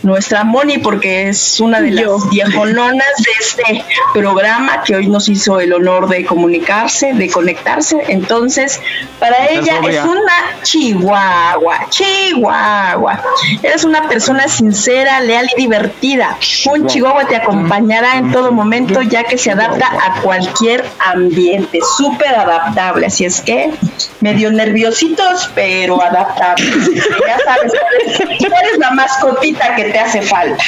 [0.02, 3.84] nuestra Moni, porque es una de las viejononas de este
[4.14, 7.98] programa que hoy nos hizo el honor de comunicarse, de conectarse.
[8.08, 8.80] Entonces,
[9.18, 13.22] para ella es una chihuahua, chihuahua.
[13.62, 16.36] Eres una persona sincera, leal y divertida.
[16.70, 22.34] Un chihuahua te acompañará en todo momento ya que se adapta a cualquier ambiente, súper
[22.34, 23.06] adaptable.
[23.06, 23.70] Así es que
[24.20, 26.90] medio nerviositos, pero adaptables.
[27.26, 30.64] Ya sabes, tú eres, tú eres la mascotita que te hace falta.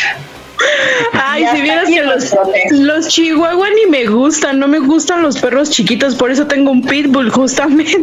[1.13, 2.35] Ay, si vieras que los,
[2.71, 6.83] los chihuahua ni me gustan, no me gustan los perros chiquitos, por eso tengo un
[6.83, 7.99] pitbull justamente.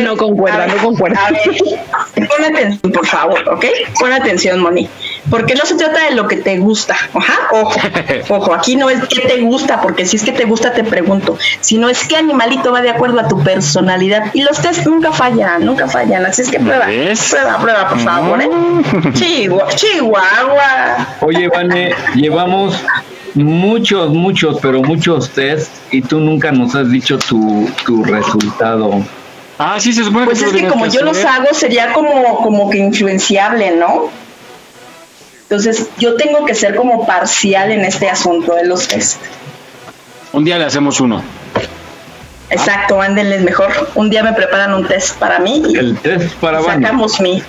[0.00, 1.26] no concuerda, no concuerda.
[1.26, 3.64] A ver, pon atención, por favor, ¿ok?
[3.98, 4.88] Pon atención, Moni.
[5.30, 6.96] Porque no se trata de lo que te gusta.
[7.14, 7.80] Ajá, ojo,
[8.28, 11.36] ojo, aquí no es que te gusta, porque si es que te gusta, te pregunto.
[11.60, 14.30] Sino es qué animalito va de acuerdo a tu personalidad.
[14.32, 16.24] Y los test nunca fallan, nunca fallan.
[16.24, 18.48] Así es que prueba, prueba, prueba, por favor, ¿eh?
[19.14, 20.37] Chihuahua, Chihuahua.
[21.20, 22.74] Oye, Vane, llevamos
[23.34, 29.02] muchos, muchos, pero muchos test y tú nunca nos has dicho tu, tu resultado.
[29.58, 32.78] Ah, sí, se supone Pues es que como yo los hago, sería como, como que
[32.78, 34.10] influenciable, ¿no?
[35.42, 39.16] Entonces, yo tengo que ser como parcial en este asunto de los test.
[40.32, 41.22] Un día le hacemos uno.
[42.50, 43.72] Exacto, ándenles mejor.
[43.94, 46.84] Un día me preparan un test para mí y El test para Vane.
[46.86, 47.42] sacamos mi.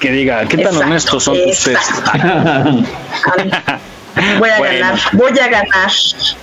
[0.00, 1.78] Que diga, ¿qué tan Exacto, honestos son ustedes?
[4.38, 4.78] Voy a Bueno.
[4.78, 5.90] ganar, voy a ganar.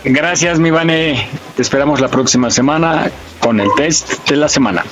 [0.03, 1.27] Gracias, mi Vane.
[1.55, 4.83] Te esperamos la próxima semana con el test de la semana.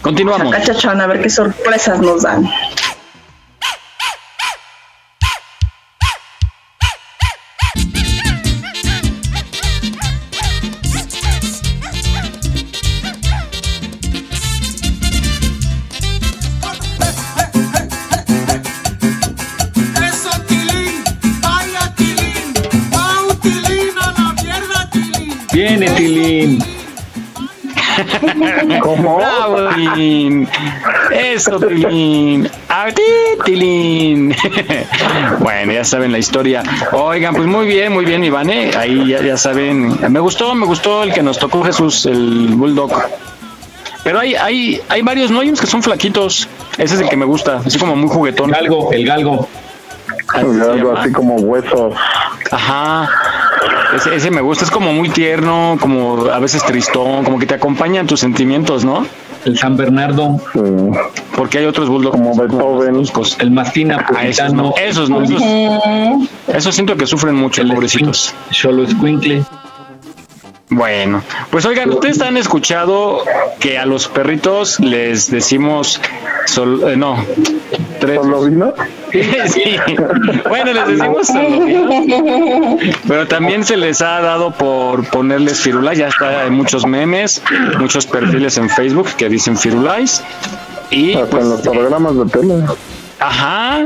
[0.00, 0.52] Continuamos.
[0.52, 2.48] Acá, chachón, a ver qué sorpresas nos dan.
[25.62, 26.58] Viene, Tilín.
[28.82, 29.18] ¿Cómo?
[29.18, 30.48] Bravo, Tilín.
[31.12, 32.50] Eso, Tilín.
[32.68, 33.02] A ti,
[33.44, 34.34] Tilín.
[35.38, 36.64] bueno, ya saben la historia.
[36.90, 38.72] Oigan, pues muy bien, muy bien, Ivane.
[38.76, 39.98] Ahí ya, ya saben.
[40.12, 42.92] Me gustó, me gustó el que nos tocó Jesús, el Bulldog.
[44.02, 45.38] Pero hay, hay, hay varios, ¿no?
[45.38, 46.48] Hay unos que son flaquitos.
[46.76, 48.50] Ese es el que me gusta, así como muy juguetón.
[48.50, 49.48] Galgo, el galgo.
[50.34, 51.94] Algo así como huesos.
[52.50, 53.08] Ajá.
[53.94, 57.54] Ese, ese me gusta, es como muy tierno, como a veces tristón, como que te
[57.54, 59.06] acompañan tus sentimientos, ¿no?
[59.44, 60.40] El San Bernardo.
[61.36, 62.16] Porque hay otros bulldogs.
[62.16, 63.02] Como Beethoven.
[63.40, 65.42] El mastina Ah, esos no, esos no, esos,
[66.48, 68.34] esos siento que sufren mucho, pobrecitos.
[68.50, 69.44] Solo escuincle.
[70.74, 73.24] Bueno, pues oigan, ustedes han escuchado
[73.60, 76.00] que a los perritos les decimos
[76.46, 77.22] sol, eh, no,
[78.00, 78.18] tres.
[78.22, 78.72] ¿Solo vino?
[79.12, 79.76] sí.
[80.48, 86.44] Bueno, les decimos solo Pero también se les ha dado por ponerles firulais, ya está
[86.44, 87.42] hay muchos memes,
[87.78, 90.24] muchos perfiles en Facebook que dicen firulais.
[90.90, 92.54] Y Hasta pues, en los programas de tele.
[93.20, 93.84] Ajá.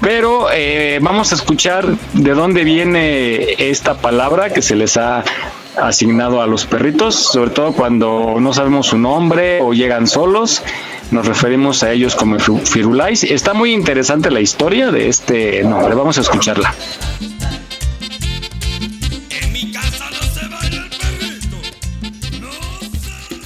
[0.00, 5.24] Pero eh, vamos a escuchar de dónde viene esta palabra que se les ha
[5.76, 10.62] asignado a los perritos, sobre todo cuando no sabemos su nombre o llegan solos.
[11.10, 13.22] Nos referimos a ellos como firu- firulais.
[13.24, 15.94] Está muy interesante la historia de este nombre.
[15.94, 16.74] Vamos a escucharla.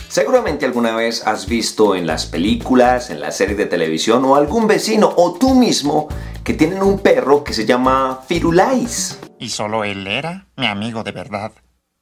[0.09, 4.67] Seguramente alguna vez has visto en las películas, en las series de televisión o algún
[4.67, 6.09] vecino o tú mismo
[6.43, 9.21] que tienen un perro que se llama Firulais.
[9.39, 11.53] Y solo él era mi amigo de verdad,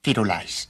[0.01, 0.69] Firulais.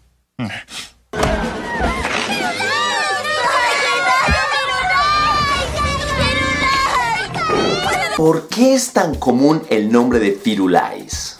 [8.17, 11.39] ¿Por qué es tan común el nombre de Firulais?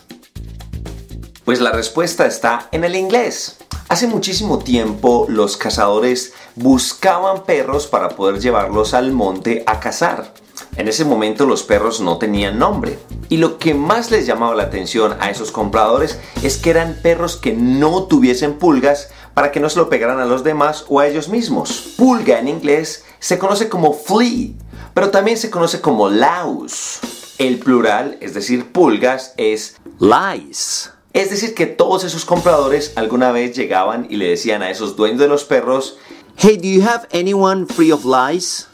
[1.43, 3.57] Pues la respuesta está en el inglés.
[3.87, 10.31] Hace muchísimo tiempo los cazadores buscaban perros para poder llevarlos al monte a cazar.
[10.79, 12.97] En ese momento los perros no tenían nombre.
[13.27, 17.35] Y lo que más les llamaba la atención a esos compradores es que eran perros
[17.35, 21.07] que no tuviesen pulgas para que no se lo pegaran a los demás o a
[21.07, 21.95] ellos mismos.
[21.97, 24.51] Pulga en inglés se conoce como flea,
[24.93, 27.01] pero también se conoce como louse.
[27.39, 30.91] El plural, es decir, pulgas, es lice.
[31.11, 35.19] Es decir, que todos esos compradores alguna vez llegaban y le decían a esos dueños
[35.19, 35.97] de los perros,
[36.37, 38.68] Hey, do you have anyone free of lice?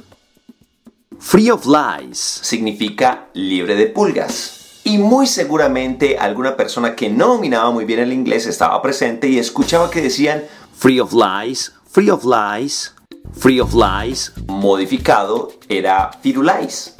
[1.27, 4.81] Free of lice significa libre de pulgas.
[4.83, 9.39] Y muy seguramente alguna persona que no dominaba muy bien el inglés estaba presente y
[9.39, 10.43] escuchaba que decían
[10.77, 12.91] free of lice, free of lice,
[13.33, 14.33] free of lice.
[14.45, 16.93] Modificado era firulais.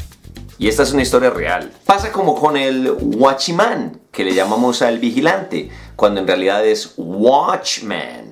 [0.57, 1.71] Y esta es una historia real.
[1.85, 8.31] Pasa como con el watchman, que le llamamos al vigilante, cuando en realidad es watchman.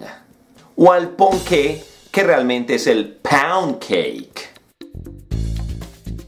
[0.76, 4.53] O al ponqué, que realmente es el pound cake.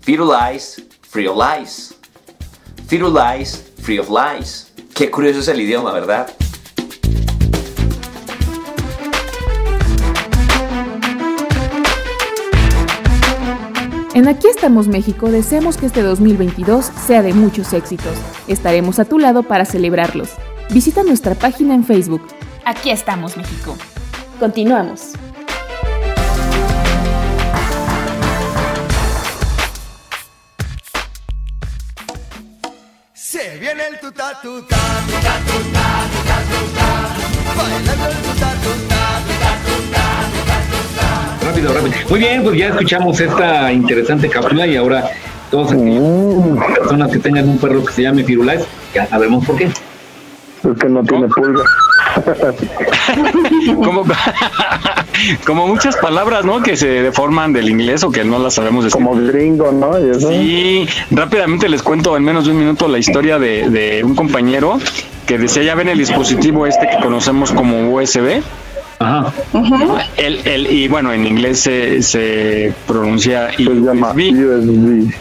[0.06, 1.96] Firulais, free of lies.
[2.88, 4.72] Firulais, free of lies.
[4.94, 6.30] Qué curioso es el idioma, ¿verdad?
[14.14, 18.16] En Aquí estamos México deseamos que este 2022 sea de muchos éxitos.
[18.48, 20.30] Estaremos a tu lado para celebrarlos.
[20.70, 22.22] Visita nuestra página en Facebook.
[22.64, 23.76] Aquí estamos México.
[24.40, 25.14] Continuamos.
[34.06, 34.78] Tuta tuta,
[35.08, 36.88] tuta tuta, tuta tuta,
[37.58, 40.04] bailando el tuta tuta, tuta tuta,
[40.36, 41.46] tuta tuta.
[41.48, 41.96] Rápido, rápido.
[42.10, 45.10] Muy bien, pues ya escuchamos esta interesante cápsula y ahora
[45.50, 49.72] todas aquellas personas que tengan un perro que se llame Firulais, ya sabemos por qué.
[50.66, 51.64] Porque no tiene pulga.
[53.84, 54.04] como,
[55.46, 56.62] como muchas palabras, ¿no?
[56.62, 58.94] Que se deforman del inglés o que no las sabemos decir.
[59.02, 60.00] Como gringo, ¿no?
[60.00, 60.30] Y eso.
[60.30, 64.80] Sí, rápidamente les cuento en menos de un minuto la historia de, de un compañero
[65.26, 68.42] que decía, ya ven el dispositivo este que conocemos como USB.
[69.00, 69.32] Ajá.
[70.18, 74.32] El, el- y bueno, en inglés se, se pronuncia USB.
[74.34, 75.14] USB.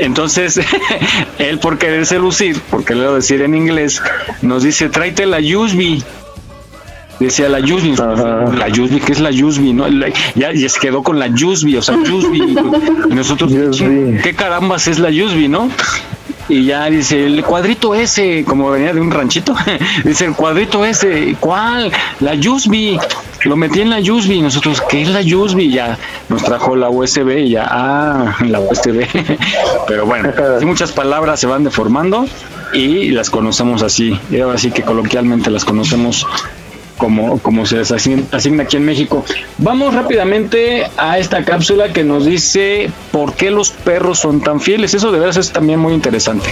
[0.00, 0.58] Entonces,
[1.38, 4.02] él por quererse lucir, porque le decir en inglés,
[4.42, 6.02] nos dice, tráete la USB.
[7.18, 7.98] Decía la USB,
[8.56, 9.74] la USB, ¿qué es la USB?
[9.74, 9.86] ¿No?
[9.88, 12.34] La- ya, y se quedó con la USB, o sea, USB.
[13.10, 13.52] Y nosotros,
[14.22, 15.68] ¿qué carambas es la USB, no?
[16.48, 19.54] Y ya dice, el cuadrito ese, como venía de un ranchito,
[20.04, 21.92] dice, el cuadrito ese, ¿cuál?
[22.20, 22.98] La USB.
[23.44, 25.70] Lo metí en la USB y nosotros, ¿qué es la USB?
[25.70, 29.06] Ya nos trajo la USB y ya, ah, la USB.
[29.88, 30.32] Pero bueno,
[30.62, 32.26] muchas palabras se van deformando
[32.72, 34.18] y las conocemos así.
[34.30, 36.26] Y ahora sí que coloquialmente las conocemos
[36.98, 39.24] como, como se les asigna, asigna aquí en México.
[39.56, 44.92] Vamos rápidamente a esta cápsula que nos dice por qué los perros son tan fieles.
[44.92, 46.50] Eso de veras es también muy interesante.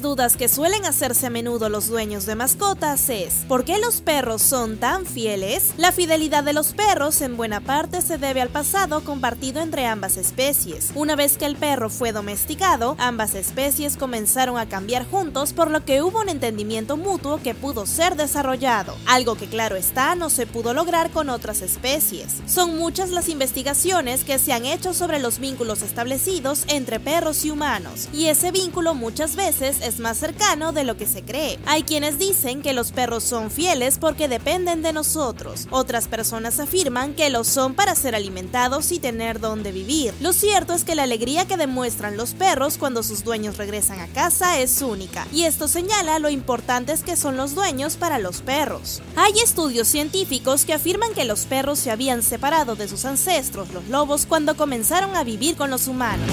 [0.00, 4.40] Dudas que suelen hacerse a menudo los dueños de mascotas es ¿por qué los perros
[4.42, 5.74] son tan fieles?
[5.76, 10.16] La fidelidad de los perros en buena parte se debe al pasado compartido entre ambas
[10.16, 10.90] especies.
[10.94, 15.84] Una vez que el perro fue domesticado, ambas especies comenzaron a cambiar juntos por lo
[15.84, 20.46] que hubo un entendimiento mutuo que pudo ser desarrollado, algo que claro está no se
[20.46, 22.36] pudo lograr con otras especies.
[22.46, 27.50] Son muchas las investigaciones que se han hecho sobre los vínculos establecidos entre perros y
[27.50, 31.58] humanos, y ese vínculo muchas veces es más cercano de lo que se cree.
[31.66, 35.66] Hay quienes dicen que los perros son fieles porque dependen de nosotros.
[35.70, 40.14] Otras personas afirman que lo son para ser alimentados y tener donde vivir.
[40.20, 44.06] Lo cierto es que la alegría que demuestran los perros cuando sus dueños regresan a
[44.06, 49.02] casa es única, y esto señala lo importantes que son los dueños para los perros.
[49.16, 53.88] Hay estudios científicos que afirman que los perros se habían separado de sus ancestros, los
[53.88, 56.28] lobos, cuando comenzaron a vivir con los humanos.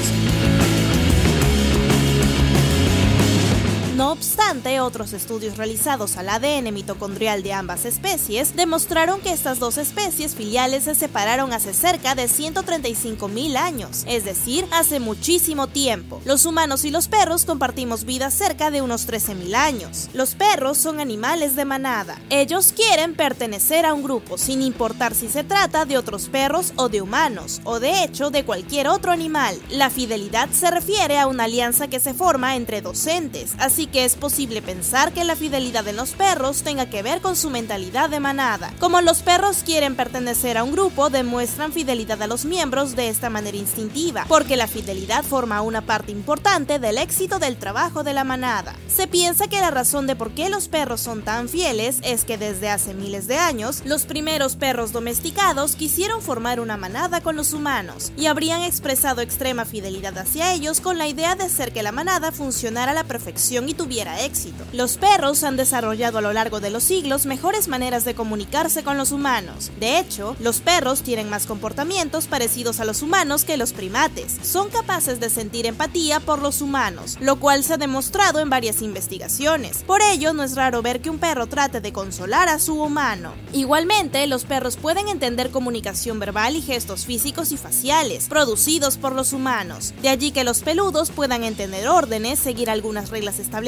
[3.98, 9.80] No obstante, otros estudios realizados al ADN mitocondrial de ambas especies demostraron que estas dos
[9.80, 16.22] especies filiales se separaron hace cerca de 135 mil años, es decir, hace muchísimo tiempo.
[16.26, 20.10] Los humanos y los perros compartimos vida cerca de unos 13 mil años.
[20.14, 22.22] Los perros son animales de manada.
[22.30, 26.88] Ellos quieren pertenecer a un grupo, sin importar si se trata de otros perros o
[26.88, 29.60] de humanos, o de hecho de cualquier otro animal.
[29.72, 34.16] La fidelidad se refiere a una alianza que se forma entre docentes, así que es
[34.16, 38.20] posible pensar que la fidelidad de los perros tenga que ver con su mentalidad de
[38.20, 38.74] manada.
[38.80, 43.30] Como los perros quieren pertenecer a un grupo, demuestran fidelidad a los miembros de esta
[43.30, 48.24] manera instintiva, porque la fidelidad forma una parte importante del éxito del trabajo de la
[48.24, 48.76] manada.
[48.88, 52.38] Se piensa que la razón de por qué los perros son tan fieles es que
[52.38, 57.54] desde hace miles de años, los primeros perros domesticados quisieron formar una manada con los
[57.54, 61.92] humanos y habrían expresado extrema fidelidad hacia ellos con la idea de hacer que la
[61.92, 64.66] manada funcionara a la perfección y tuviera éxito.
[64.74, 68.98] Los perros han desarrollado a lo largo de los siglos mejores maneras de comunicarse con
[68.98, 69.72] los humanos.
[69.80, 74.38] De hecho, los perros tienen más comportamientos parecidos a los humanos que los primates.
[74.42, 78.82] Son capaces de sentir empatía por los humanos, lo cual se ha demostrado en varias
[78.82, 79.84] investigaciones.
[79.84, 83.34] Por ello, no es raro ver que un perro trate de consolar a su humano.
[83.54, 89.34] Igualmente, los perros pueden entender comunicación verbal y gestos físicos y faciales, producidos por los
[89.34, 89.94] humanos.
[90.02, 93.67] De allí que los peludos puedan entender órdenes, seguir algunas reglas establecidas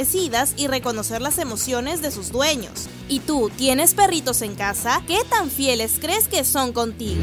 [0.56, 2.88] y reconocer las emociones de sus dueños.
[3.10, 5.04] ¿Y tú, tienes perritos en casa?
[5.06, 7.22] ¿Qué tan fieles crees que son contigo?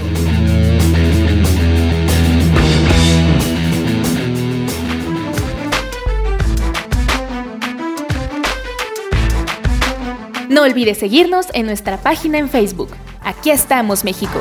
[10.51, 12.91] No olvides seguirnos en nuestra página en Facebook.
[13.23, 14.39] Aquí estamos, México.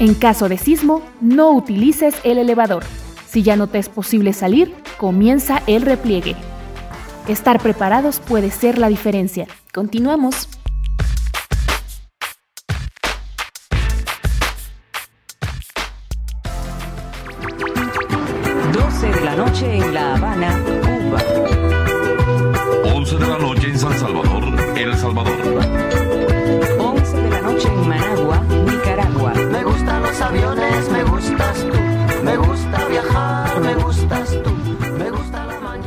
[0.00, 2.84] En caso de sismo, no utilices el elevador.
[3.34, 6.36] Si ya no te es posible salir, comienza el repliegue.
[7.26, 9.48] Estar preparados puede ser la diferencia.
[9.72, 10.48] Continuamos.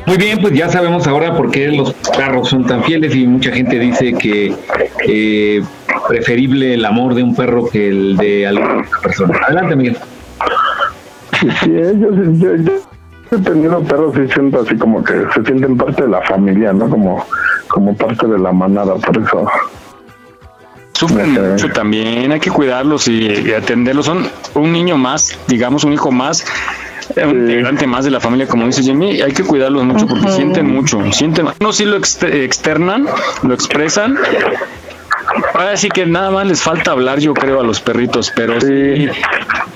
[0.08, 3.52] Muy bien, pues ya sabemos ahora por qué los perros son tan fieles y mucha
[3.52, 4.56] gente dice que
[5.06, 5.62] eh,
[6.08, 9.38] preferible el amor de un perro que el de alguna persona.
[9.46, 9.98] Adelante, Miguel.
[11.42, 12.72] Sí, sí, ellos, yo, yo
[13.32, 16.90] he tenido perros y siento así como que se sienten parte de la familia, ¿no?
[16.90, 17.26] Como,
[17.68, 19.46] como parte de la manada, por eso.
[20.94, 24.06] Sufren mucho también, hay que cuidarlos y, y atenderlos.
[24.06, 28.48] Son un niño más, digamos, un hijo más, eh, un integrante más de la familia,
[28.48, 29.22] como dice Jimmy.
[29.22, 31.00] Hay que cuidarlos mucho porque sienten mucho.
[31.12, 33.06] Sienten, no, sí lo ex- externan,
[33.44, 34.18] lo expresan.
[35.54, 39.08] Ahora sí que nada más les falta hablar, yo creo, a los perritos, pero sí,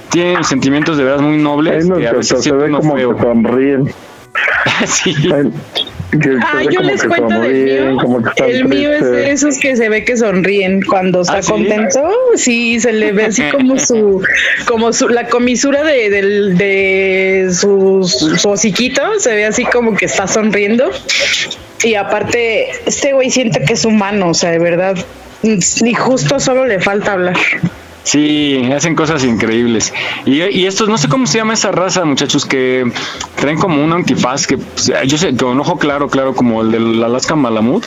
[0.10, 1.86] tienen sentimientos de verdad muy nobles.
[1.86, 3.16] Unos que a veces se siente ve uno como feo.
[3.16, 3.94] que sonríen.
[4.86, 5.14] sí.
[6.44, 7.54] Ah, yo les cuento del
[7.94, 7.98] mío.
[8.46, 11.52] El mío es de esos que se ve que sonríen cuando está ¿Ah, sí?
[11.52, 12.12] contento.
[12.36, 14.22] Sí, se le ve así como su,
[14.68, 20.06] como su, la comisura de, del- de sus, su hociquito, se ve así como que
[20.06, 20.92] está sonriendo.
[21.84, 24.96] Y aparte, este güey siente que es humano, o sea, de verdad,
[25.44, 27.38] ni justo solo le falta hablar.
[28.04, 29.94] Sí, hacen cosas increíbles.
[30.26, 32.92] Y, y estos, no sé cómo se llama esa raza, muchachos, que
[33.36, 37.04] traen como un antifaz, que pues, yo sé, con ojo claro, claro, como el del
[37.04, 37.86] Alaska Malamut.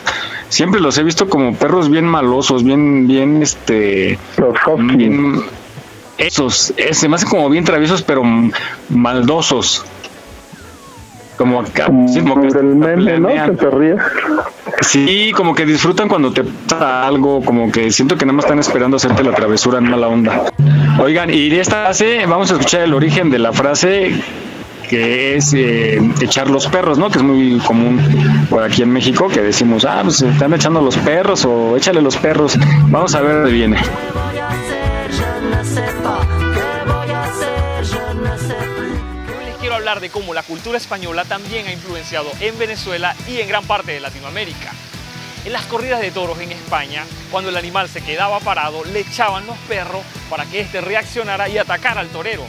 [0.49, 4.19] Siempre los he visto como perros bien malosos, bien, bien, este...
[4.37, 4.55] Los
[4.97, 5.43] bien,
[6.17, 8.23] esos, eh, se me hacen como bien traviesos, pero
[8.89, 9.85] maldosos.
[11.37, 13.29] Como sí, como que el meme, ¿no?
[13.29, 13.97] Que ríe.
[14.83, 18.59] Sí, como que disfrutan cuando te pasa algo, como que siento que nada más están
[18.59, 20.43] esperando hacerte la travesura en mala onda.
[21.01, 24.13] Oigan, y de esta frase vamos a escuchar el origen de la frase
[24.89, 27.11] que es eh, echar los perros, ¿no?
[27.11, 28.01] Que es muy común
[28.51, 32.01] por aquí en México, que decimos, ah, pues se están echando los perros o échale
[32.01, 32.59] los perros.
[32.89, 33.77] Vamos a ver de dónde viene.
[40.05, 44.01] De cómo la cultura española también ha influenciado en Venezuela y en gran parte de
[44.01, 44.71] Latinoamérica.
[45.47, 49.47] En las corridas de toros en España, cuando el animal se quedaba parado, le echaban
[49.47, 52.45] los perros para que éste reaccionara y atacara al torero.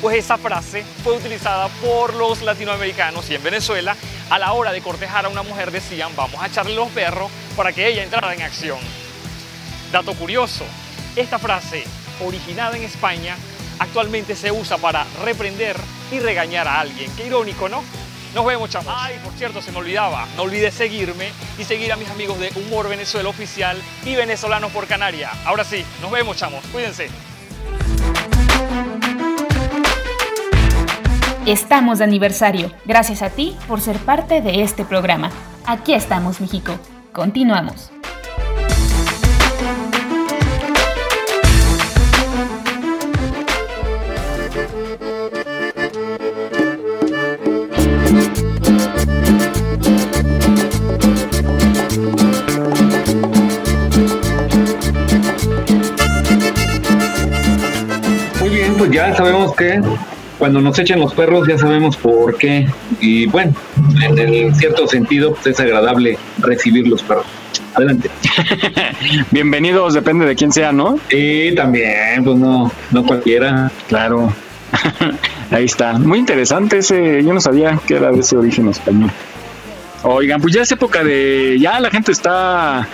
[0.00, 3.94] Pues esa frase fue utilizada por los latinoamericanos y en Venezuela
[4.30, 7.74] a la hora de cortejar a una mujer decían vamos a echarle los perros para
[7.74, 8.78] que ella entrara en acción.
[9.92, 10.64] Dato curioso,
[11.14, 11.84] esta frase,
[12.24, 13.36] originada en España,
[13.80, 15.76] actualmente se usa para reprender
[16.10, 17.10] y regañar a alguien.
[17.16, 17.82] Qué irónico, ¿no?
[18.34, 18.92] Nos vemos, chamos.
[18.94, 20.26] Ay, por cierto, se me olvidaba.
[20.36, 24.86] No olvides seguirme y seguir a mis amigos de Humor Venezuela Oficial y Venezolanos por
[24.86, 25.30] Canaria.
[25.46, 26.62] Ahora sí, nos vemos, chamos.
[26.66, 27.08] Cuídense.
[31.46, 32.72] Estamos de aniversario.
[32.84, 35.30] Gracias a ti por ser parte de este programa.
[35.64, 36.78] Aquí estamos, México.
[37.12, 37.95] Continuamos.
[60.38, 62.66] Cuando nos echan los perros ya sabemos por qué.
[63.00, 63.52] Y bueno,
[64.00, 67.26] en cierto sentido pues, es agradable recibir los perros.
[67.74, 68.10] Adelante.
[69.30, 70.98] Bienvenidos, depende de quién sea, ¿no?
[71.10, 73.70] Sí, también, pues no, no cualquiera.
[73.88, 74.32] Claro.
[75.50, 75.94] Ahí está.
[75.94, 77.22] Muy interesante ese.
[77.22, 79.10] Yo no sabía que era de ese origen español.
[80.02, 81.58] Oigan, pues ya es época de.
[81.60, 82.88] Ya la gente está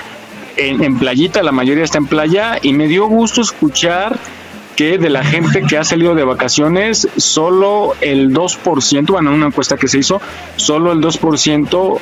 [0.56, 4.18] en, en playita, la mayoría está en playa, y me dio gusto escuchar
[4.76, 9.46] que de la gente que ha salido de vacaciones, solo el 2%, bueno, en una
[9.46, 10.20] encuesta que se hizo,
[10.56, 11.98] solo el 2%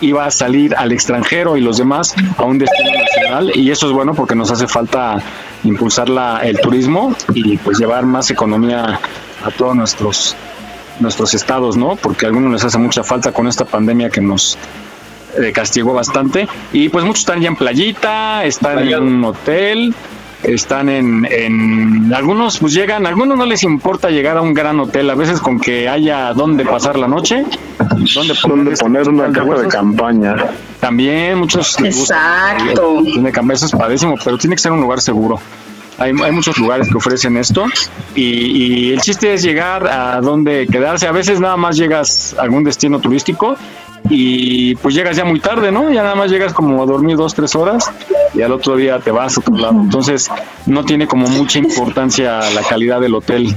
[0.00, 3.52] iba a salir al extranjero y los demás a un destino nacional.
[3.54, 5.22] Y eso es bueno porque nos hace falta
[5.64, 9.00] impulsar la, el turismo y pues llevar más economía
[9.44, 10.36] a todos nuestros
[11.00, 11.96] nuestros estados, ¿no?
[11.96, 14.56] Porque a algunos les hace mucha falta con esta pandemia que nos
[15.36, 16.46] eh, castigó bastante.
[16.72, 19.94] Y pues muchos están ya en playita, están en un hotel,
[20.44, 24.78] están en, en algunos pues llegan, a algunos no les importa llegar a un gran
[24.80, 27.44] hotel, a veces con que haya donde pasar la noche,
[28.14, 30.36] donde poner, poner una casa de campaña.
[30.80, 33.02] También muchos Exacto.
[33.52, 35.40] eso es padrísimo, pero tiene que ser un lugar seguro.
[35.96, 37.66] Hay, hay muchos lugares que ofrecen esto
[38.16, 41.06] y, y el chiste es llegar a donde quedarse.
[41.06, 43.56] A veces nada más llegas a algún destino turístico
[44.08, 45.90] y pues llegas ya muy tarde, ¿no?
[45.90, 47.90] Ya nada más llegas como a dormir dos, tres horas
[48.34, 49.80] y al otro día te vas a otro lado.
[49.80, 50.30] Entonces
[50.66, 53.54] no tiene como mucha importancia la calidad del hotel.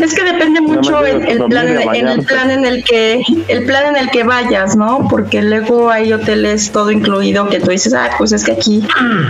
[0.00, 3.94] Es que depende mucho el, el plan, en el plan en el que el plan
[3.94, 5.06] en el que vayas, ¿no?
[5.08, 8.82] Porque luego hay hoteles todo incluido que tú dices, ah, pues es que aquí,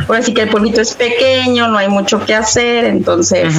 [0.09, 3.53] ahora sí que el pueblito es pequeño, no hay mucho que hacer, entonces,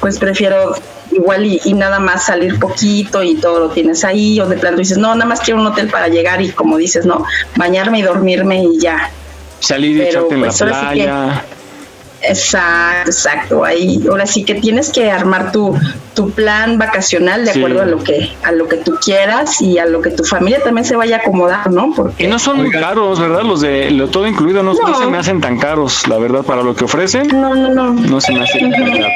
[0.00, 0.74] pues prefiero
[1.10, 4.76] igual y, y nada más salir poquito y todo lo tienes ahí, o de plano
[4.76, 7.24] dices, no, nada más quiero un hotel para llegar y como dices, no,
[7.56, 9.10] bañarme y dormirme y ya.
[9.60, 11.55] Salir y Pero, echarte en pues, la ahora sí que-.
[12.22, 13.64] Exacto, exacto.
[13.64, 15.76] Ahí, ahora sí que tienes que armar tu,
[16.14, 17.58] tu plan vacacional de Sí.
[17.58, 20.60] acuerdo a lo que a lo que tú quieras y a lo que tu familia
[20.62, 21.92] también se vaya a acomodar, ¿no?
[21.94, 23.42] Porque Y no son muy caros, ¿verdad?
[23.42, 26.62] Los de lo todo incluido no, no se me hacen tan caros, la verdad, para
[26.62, 27.28] lo que ofrecen.
[27.28, 27.92] No, no, no.
[27.92, 29.06] No se me hace tan caro.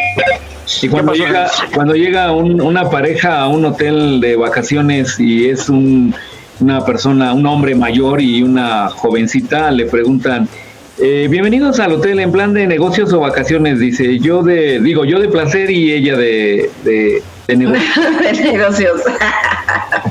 [0.83, 5.69] Y cuando llega, cuando llega un- una pareja a un hotel de vacaciones y es
[5.69, 6.15] un,
[6.61, 10.49] una persona, un hombre mayor y una jovencita, le preguntan,
[10.99, 15.19] eh, bienvenidos al hotel en plan de negocios o vacaciones, dice, yo de, digo, yo
[15.19, 18.21] de placer y ella de, de, de negocios.
[18.21, 19.03] de negocios.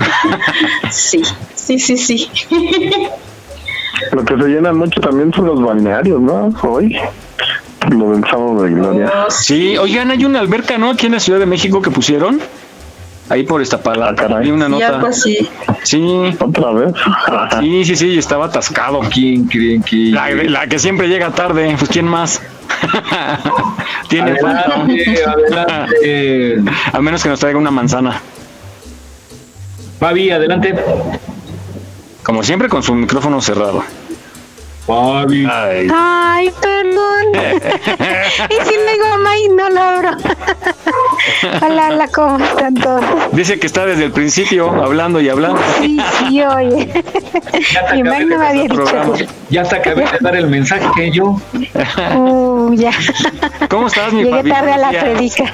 [0.91, 1.21] sí,
[1.55, 2.29] sí, sí, sí.
[4.11, 6.53] Lo que se llenan mucho también son los balnearios, ¿no?
[6.63, 6.97] Hoy,
[7.89, 9.11] lo del sábado de Gloria.
[9.29, 10.91] Sí, oigan, hay una alberca, ¿no?
[10.91, 12.39] Aquí en la Ciudad de México que pusieron.
[13.29, 14.37] Ahí por esta palabra.
[14.37, 14.87] Hay una Sí, nota.
[14.87, 15.49] algo así.
[15.83, 16.35] Sí.
[16.39, 16.93] ¿Otra vez?
[17.59, 19.01] Sí, sí, sí, estaba atascado.
[19.11, 20.11] ¿Quién que?
[20.11, 22.41] La, la que siempre llega tarde, pues ¿quién más?
[24.09, 26.63] Tiene Adelante, adelante.
[26.93, 28.19] A menos que nos traiga una manzana.
[29.99, 30.73] Fabi, adelante.
[32.23, 33.83] Como siempre, con su micrófono cerrado.
[34.89, 35.45] Fabi.
[35.45, 35.87] Ay.
[35.93, 37.25] Ay, perdón.
[38.49, 40.09] y si me digo mamá y no lo abro.
[41.61, 43.03] hola, hola, ¿cómo están todos?
[43.31, 45.61] Dice que está desde el principio hablando y hablando.
[45.79, 46.91] Sí, sí, oye.
[47.93, 49.13] Mi Mike no me había dicho programa.
[49.51, 51.39] Ya hasta acabé de dar el mensaje que yo.
[52.15, 52.91] Uh, ya.
[53.69, 54.49] ¿Cómo estás, mi Llegué Fabi?
[54.49, 55.53] tarde a la predica.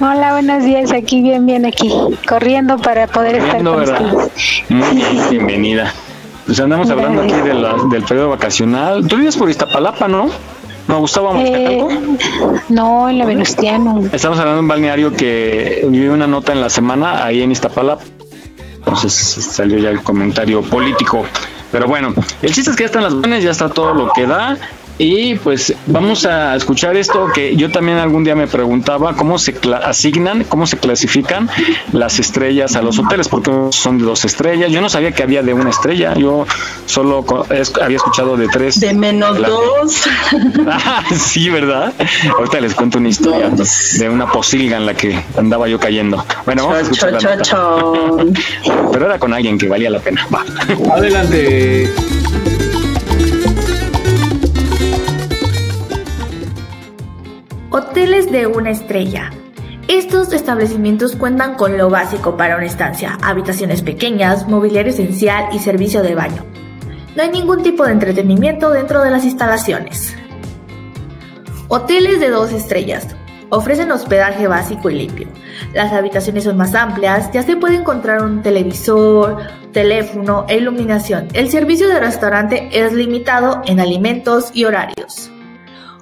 [0.00, 0.92] Hola, buenos días.
[0.92, 1.92] Aquí, bien, bien, aquí.
[2.26, 4.14] Corriendo para poder estar con ¿verdad?
[4.14, 4.64] ustedes.
[4.70, 5.92] Muy bien, bienvenida.
[6.46, 9.06] Pues andamos hablando aquí de la- del periodo vacacional.
[9.06, 10.28] Tú vives por Iztapalapa, ¿no?
[10.88, 11.84] No, Gustavo Eh,
[12.68, 14.00] no, en la Venustiano.
[14.12, 18.04] Estamos hablando de un balneario que vi una nota en la semana ahí en Iztapalapa.
[18.78, 21.24] Entonces salió ya el comentario político.
[21.72, 24.26] Pero bueno, el chiste es que ya están las buenas, ya está todo lo que
[24.26, 24.56] da.
[24.98, 29.54] Y pues vamos a escuchar esto que yo también algún día me preguntaba cómo se
[29.54, 31.50] cla- asignan, cómo se clasifican
[31.92, 34.70] las estrellas a los hoteles, porque son de dos estrellas.
[34.72, 36.46] Yo no sabía que había de una estrella, yo
[36.86, 37.24] solo
[37.82, 38.80] había escuchado de tres.
[38.80, 40.02] De menos La- dos.
[40.66, 41.92] Ah, sí, ¿verdad?
[42.38, 46.24] Ahorita les cuento una historia de una posilga en la que andaba yo cayendo.
[46.46, 47.42] Bueno, vamos a escuchar la Cho, nota.
[47.42, 48.16] cho,
[48.92, 50.26] Pero era con alguien que valía la pena.
[50.34, 50.42] Va.
[50.94, 51.92] Adelante.
[57.70, 59.32] Hoteles de una estrella.
[59.88, 66.02] Estos establecimientos cuentan con lo básico para una estancia, habitaciones pequeñas, mobiliario esencial y servicio
[66.02, 66.44] de baño.
[67.16, 70.14] No hay ningún tipo de entretenimiento dentro de las instalaciones.
[71.66, 73.08] Hoteles de dos estrellas.
[73.48, 75.26] Ofrecen hospedaje básico y limpio.
[75.74, 79.38] Las habitaciones son más amplias, ya se puede encontrar un televisor,
[79.72, 81.26] teléfono e iluminación.
[81.32, 85.32] El servicio de restaurante es limitado en alimentos y horarios.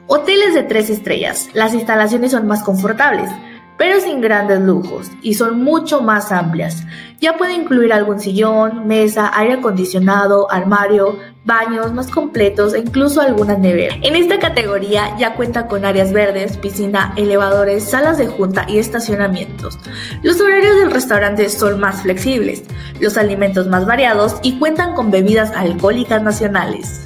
[0.07, 1.49] Hoteles de tres estrellas.
[1.55, 3.31] Las instalaciones son más confortables.
[3.77, 6.85] pero sin grandes lujos y son mucho más amplias.
[7.21, 13.59] Ya puede incluir algún sillón, mesa, aire acondicionado, armario, baños más completos e incluso algunas
[13.59, 13.99] neveras.
[14.03, 19.79] En esta categoría ya cuenta con áreas verdes, piscina, elevadores, salas de junta y estacionamientos.
[20.23, 22.63] Los horarios del restaurante son más flexibles,
[23.01, 27.04] los alimentos más variados y cuentan con bebidas alcohólicas nacionales.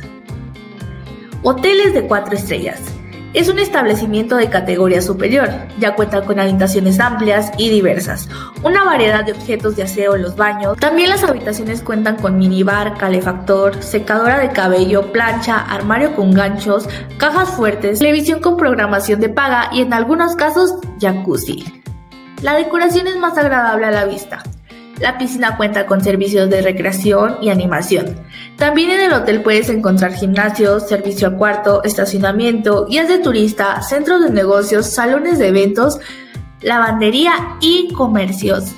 [1.43, 2.81] Hoteles de 4 estrellas.
[3.33, 8.29] Es un establecimiento de categoría superior, ya cuenta con habitaciones amplias y diversas,
[8.65, 10.79] una variedad de objetos de aseo en los baños.
[10.79, 16.89] También las habitaciones cuentan con minibar, calefactor, secadora de cabello, plancha, armario con ganchos,
[17.19, 21.83] cajas fuertes, televisión con programación de paga y en algunos casos jacuzzi.
[22.43, 24.43] La decoración es más agradable a la vista,
[25.01, 28.17] la piscina cuenta con servicios de recreación y animación.
[28.57, 34.23] También en el hotel puedes encontrar gimnasios, servicio a cuarto, estacionamiento, guías de turista, centros
[34.25, 36.01] de negocios, salones de eventos,
[36.61, 38.75] lavandería y comercios.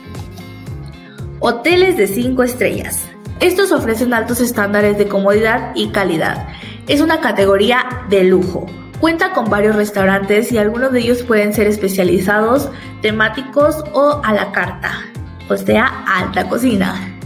[1.38, 3.06] Hoteles de 5 estrellas.
[3.40, 6.48] Estos ofrecen altos estándares de comodidad y calidad.
[6.86, 8.66] Es una categoría de lujo.
[9.00, 12.68] Cuenta con varios restaurantes y algunos de ellos pueden ser especializados,
[13.00, 15.09] temáticos o a la carta
[15.50, 17.16] o sea, alta cocina.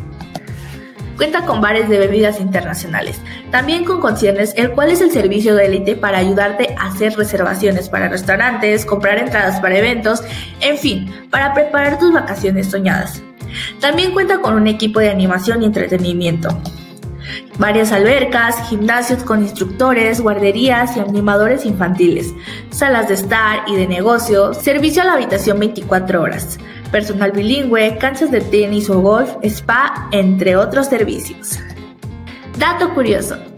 [1.16, 3.20] Cuenta con bares de bebidas internacionales,
[3.52, 7.88] también con conciernes, el cual es el servicio de élite para ayudarte a hacer reservaciones
[7.88, 10.24] para restaurantes, comprar entradas para eventos,
[10.60, 13.22] en fin, para preparar tus vacaciones soñadas.
[13.80, 16.48] También cuenta con un equipo de animación y entretenimiento.
[17.58, 22.34] Varias albercas, gimnasios con instructores, guarderías y animadores infantiles,
[22.70, 26.58] salas de estar y de negocio, servicio a la habitación 24 horas,
[26.90, 31.58] personal bilingüe, canchas de tenis o golf, spa, entre otros servicios.
[32.58, 33.53] Dato curioso.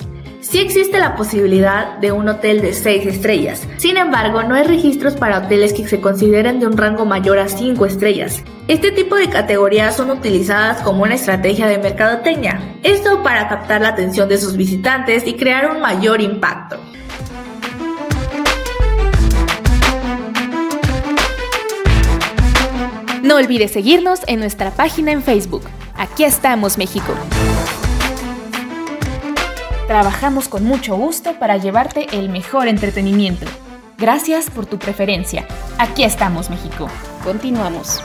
[0.56, 5.12] Sí existe la posibilidad de un hotel de 6 estrellas, sin embargo no hay registros
[5.12, 8.42] para hoteles que se consideren de un rango mayor a 5 estrellas.
[8.66, 13.88] Este tipo de categorías son utilizadas como una estrategia de mercadotecnia, esto para captar la
[13.88, 16.78] atención de sus visitantes y crear un mayor impacto.
[23.22, 25.64] No olvides seguirnos en nuestra página en Facebook.
[25.98, 27.12] Aquí estamos, México.
[29.86, 33.46] Trabajamos con mucho gusto para llevarte el mejor entretenimiento.
[33.96, 35.46] Gracias por tu preferencia.
[35.78, 36.88] Aquí estamos, México.
[37.22, 38.02] Continuamos.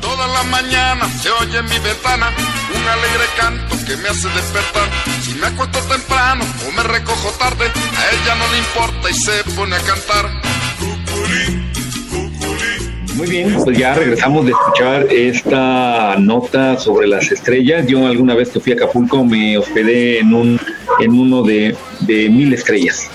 [0.00, 2.30] Toda la mañana se oye en mi ventana
[2.74, 4.88] un alegre canto que me hace despertar.
[5.22, 9.44] Si me acuesto temprano o me recojo tarde, a ella no le importa y se
[9.54, 10.40] pone a cantar.
[13.20, 17.86] Muy bien, pues ya regresamos de escuchar esta nota sobre las estrellas.
[17.86, 20.58] Yo alguna vez que fui a Acapulco me hospedé en un
[21.00, 23.10] en uno de, de mil estrellas.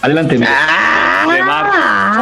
[0.00, 0.38] Adelante.
[0.38, 0.48] Miguel.
[1.36, 1.66] de mar.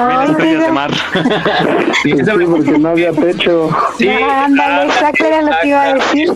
[0.08, 0.90] Mil estrellas de mar.
[2.02, 3.70] Sí, porque no había techo.
[3.96, 6.32] Sí, Ah, ándale, exacto era lo que iba a decir.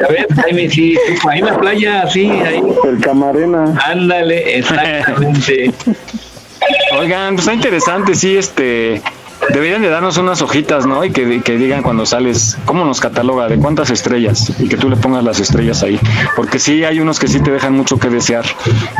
[0.00, 0.96] A ver, Jaime, sí,
[1.28, 2.62] ahí en la playa, sí, ahí.
[2.84, 3.76] El camarena.
[3.84, 5.72] Ándale, exactamente.
[6.98, 9.02] Oigan, pues está interesante, sí, este.
[9.52, 11.04] Deberían de darnos unas hojitas, ¿no?
[11.04, 13.48] Y que, que digan cuando sales, ¿cómo nos cataloga?
[13.48, 14.52] ¿De cuántas estrellas?
[14.58, 15.98] Y que tú le pongas las estrellas ahí.
[16.36, 18.44] Porque sí, hay unos que sí te dejan mucho que desear,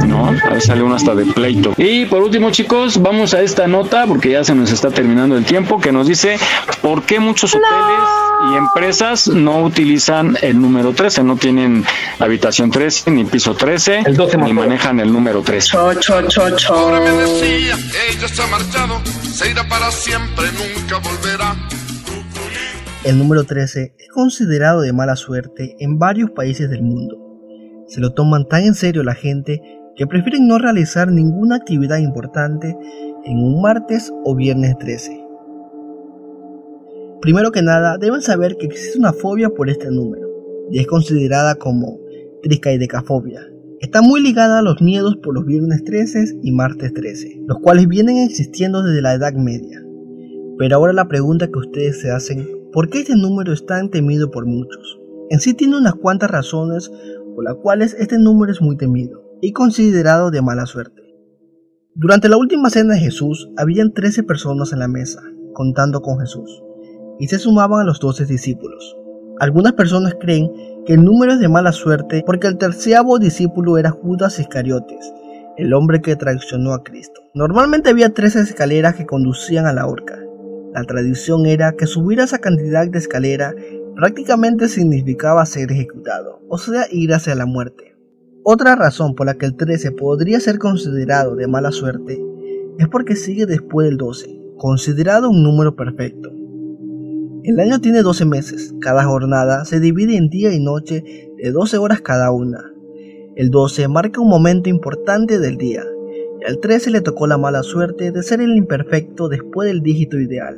[0.07, 0.29] ¿no?
[0.29, 1.75] Ahí sale uno hasta de pleito.
[1.77, 5.45] Y por último, chicos, vamos a esta nota, porque ya se nos está terminando el
[5.45, 6.39] tiempo, que nos dice
[6.83, 11.85] por qué muchos hoteles y empresas no utilizan el número 13, no tienen
[12.19, 14.05] habitación 13, ni piso 13,
[14.39, 15.69] ni manejan el número 13.
[15.71, 16.75] Cho, cho, cho, cho.
[16.75, 17.77] Ahora me decía,
[18.11, 21.57] ella se ha marchado, se irá para siempre, nunca volverá.
[23.05, 27.17] El número 13 es considerado de mala suerte en varios países del mundo.
[27.89, 29.61] Se lo toman tan en serio la gente
[29.97, 32.75] que prefieren no realizar ninguna actividad importante
[33.25, 35.24] en un martes o viernes 13.
[37.25, 40.29] Primero que nada, deben saber que existe una fobia por este número,
[40.71, 41.99] y es considerada como
[42.43, 43.51] triskaidecafobia.
[43.81, 47.89] Está muy ligada a los miedos por los viernes 13 y martes 13, los cuales
[47.89, 49.83] vienen existiendo desde la Edad Media.
[50.59, 54.31] Pero ahora la pregunta que ustedes se hacen, ¿por qué este número es tan temido
[54.31, 55.01] por muchos?
[55.31, 56.93] En sí tiene unas cuantas razones
[57.35, 61.01] por las cuales este número es muy temido y considerado de mala suerte.
[61.95, 65.23] Durante la última cena de Jesús, habían 13 personas en la mesa,
[65.55, 66.64] contando con Jesús,
[67.19, 68.97] y se sumaban a los 12 discípulos.
[69.41, 70.51] Algunas personas creen
[70.87, 75.13] que el número es de mala suerte porque el terciavo discípulo era Judas Iscariotes,
[75.57, 77.21] el hombre que traicionó a Cristo.
[77.35, 80.21] Normalmente había 13 escaleras que conducían a la horca.
[80.73, 83.55] La tradición era que subir a esa cantidad de escalera
[83.95, 87.97] Prácticamente significaba ser ejecutado, o sea, ir hacia la muerte.
[88.43, 92.21] Otra razón por la que el 13 podría ser considerado de mala suerte
[92.79, 96.33] es porque sigue después del 12, considerado un número perfecto.
[97.45, 101.05] El año tiene 12 meses, cada jornada se divide en día y noche
[101.37, 102.73] de 12 horas cada una.
[103.37, 105.85] El 12 marca un momento importante del día,
[106.41, 110.19] y al 13 le tocó la mala suerte de ser el imperfecto después del dígito
[110.19, 110.57] ideal.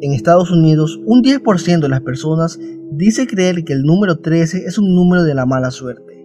[0.00, 2.56] En Estados Unidos, un 10% de las personas
[2.92, 6.24] dice creer que el número 13 es un número de la mala suerte.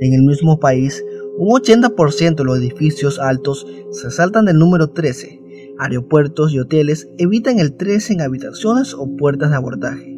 [0.00, 1.02] En el mismo país,
[1.38, 5.41] un 80% de los edificios altos se saltan del número 13.
[5.82, 10.16] Aeropuertos y hoteles evitan el 13 en habitaciones o puertas de abordaje.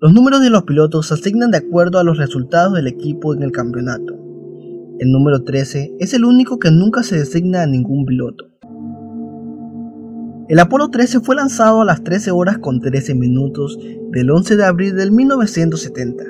[0.00, 3.42] Los números de los pilotos se asignan de acuerdo a los resultados del equipo en
[3.42, 4.14] el campeonato.
[5.00, 8.44] El número 13 es el único que nunca se designa a ningún piloto.
[10.48, 13.80] El Apolo 13 fue lanzado a las 13 horas con 13 minutos
[14.12, 16.22] del 11 de abril del 1970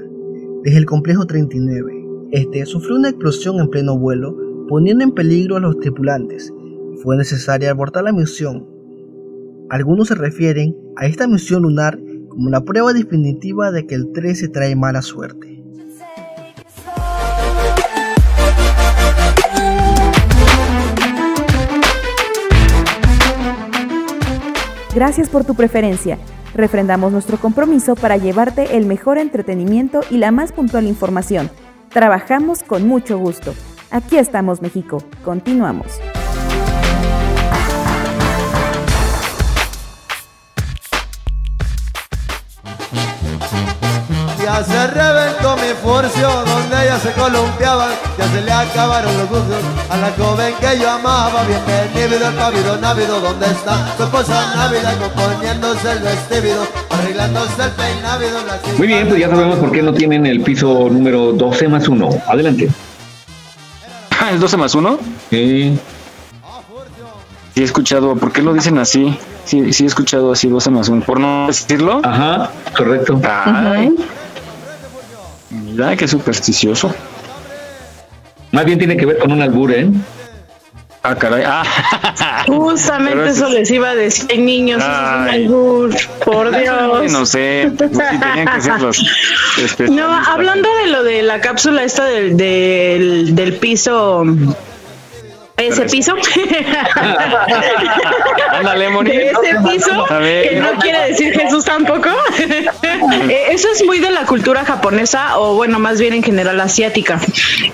[0.65, 2.07] desde el complejo 39.
[2.33, 4.35] Este sufrió una explosión en pleno vuelo,
[4.69, 6.51] poniendo en peligro a los tripulantes.
[7.03, 8.69] Fue necesario abortar la misión.
[9.71, 11.99] Algunos se refieren a esta misión lunar
[12.29, 15.65] como la prueba definitiva de que el 13 trae mala suerte.
[24.95, 26.19] Gracias por tu preferencia.
[26.53, 31.49] Refrendamos nuestro compromiso para llevarte el mejor entretenimiento y la más puntual información.
[31.91, 33.55] Trabajamos con mucho gusto.
[33.91, 34.99] Aquí estamos, México.
[35.25, 35.99] Continuamos.
[44.53, 49.63] Ya se reventó mi furcio donde ella se columpiaba, ya se le acabaron los gustos
[49.89, 51.45] a la joven que yo amaba.
[51.45, 58.39] Bienvenido el pavido návido, donde está su esposa návida componiéndose el vestido, arreglándose el peinávido.
[58.77, 62.09] Muy bien, pues ya sabemos por qué no tienen el piso número 12 más 1.
[62.27, 62.69] Adelante.
[64.33, 64.99] ¿El 12 más 1?
[65.31, 65.79] Sí.
[67.55, 69.17] Sí he escuchado, ¿por qué lo dicen así?
[69.45, 72.01] Sí, sí he escuchado así 12 más 1, por no decirlo.
[72.03, 73.21] Ajá, correcto.
[73.25, 73.95] Ay,
[75.51, 76.95] mira qué supersticioso.
[78.53, 79.89] Más bien tiene que ver con un albur, ¿eh?
[81.03, 81.45] Ah, caray.
[81.47, 81.63] Ah.
[82.47, 85.45] Justamente eso ese- les iba a decir, niños, eso es un Ay.
[85.45, 85.95] albur,
[86.25, 87.11] por Dios.
[87.13, 88.99] No sé, pues sí, tenían que ser los
[89.91, 94.25] No, hablando de lo de la cápsula esta del, del, del piso,
[95.69, 96.15] ese piso,
[98.53, 99.11] Ándale, Moni.
[99.11, 100.49] de ese piso, ver.
[100.49, 102.09] que no quiere decir Jesús tampoco.
[103.29, 107.21] Eh, Eso es muy de la cultura japonesa o bueno, más bien en general asiática.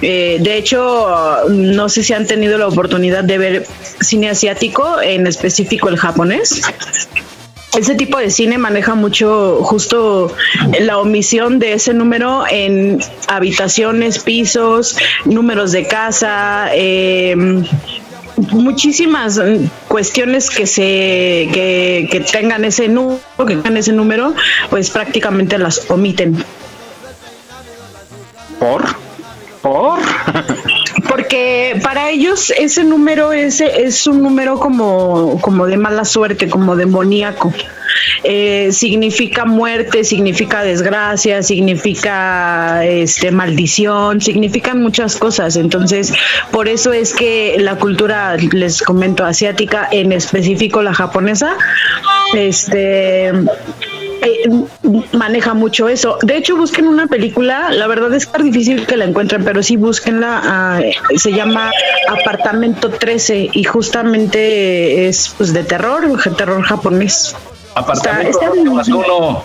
[0.02, 3.66] Eh, de hecho, no sé si han tenido la oportunidad de ver
[4.00, 6.62] cine asiático, en específico el japonés.
[7.76, 10.34] Ese tipo de cine maneja mucho justo
[10.80, 14.96] la omisión de ese número en habitaciones, pisos,
[15.26, 17.34] números de casa, eh,
[18.52, 19.40] muchísimas
[19.88, 24.34] cuestiones que se que, que tengan ese número, que tengan ese número,
[24.70, 26.42] pues prácticamente las omiten.
[28.58, 28.84] ¿Por?
[29.60, 29.98] ¿Por?
[31.16, 36.76] Porque para ellos ese número ese es un número como, como de mala suerte, como
[36.76, 37.54] demoníaco.
[38.22, 45.56] Eh, significa muerte, significa desgracia, significa este maldición, significan muchas cosas.
[45.56, 46.12] Entonces,
[46.50, 51.56] por eso es que la cultura, les comento, asiática, en específico la japonesa,
[52.34, 53.32] este
[55.12, 56.18] maneja mucho eso.
[56.22, 59.62] De hecho, busquen una película, la verdad es que es difícil que la encuentren, pero
[59.62, 60.80] sí búsquenla, ah,
[61.16, 61.70] se llama
[62.08, 66.04] Apartamento 13 y justamente es pues de terror,
[66.36, 67.34] terror japonés.
[67.74, 69.44] Apartamento Está- está 12 más 1.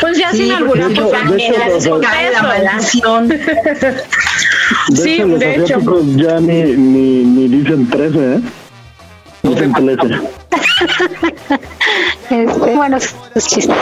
[0.00, 3.24] Pues ya Sí, sin alguna de hecho- cosa, de hecho, los- la.
[4.88, 5.80] De Sí, hecho, de hecho.
[6.16, 8.40] ya ni, ni, ni dicen 13, ¿eh?
[9.42, 10.20] Dicen 13.
[12.30, 13.76] Este, bueno, sus chistes.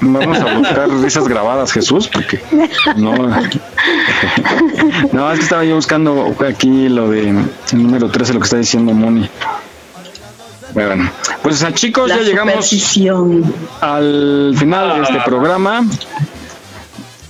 [0.00, 2.40] Vamos a buscar risas grabadas, Jesús, porque
[2.96, 3.14] no.
[5.12, 8.56] No, es que estaba yo buscando aquí lo de el número 13, lo que está
[8.58, 9.28] diciendo Moni.
[10.74, 11.10] Bueno,
[11.42, 12.70] pues a chicos, La ya llegamos
[13.80, 15.84] al final de este programa.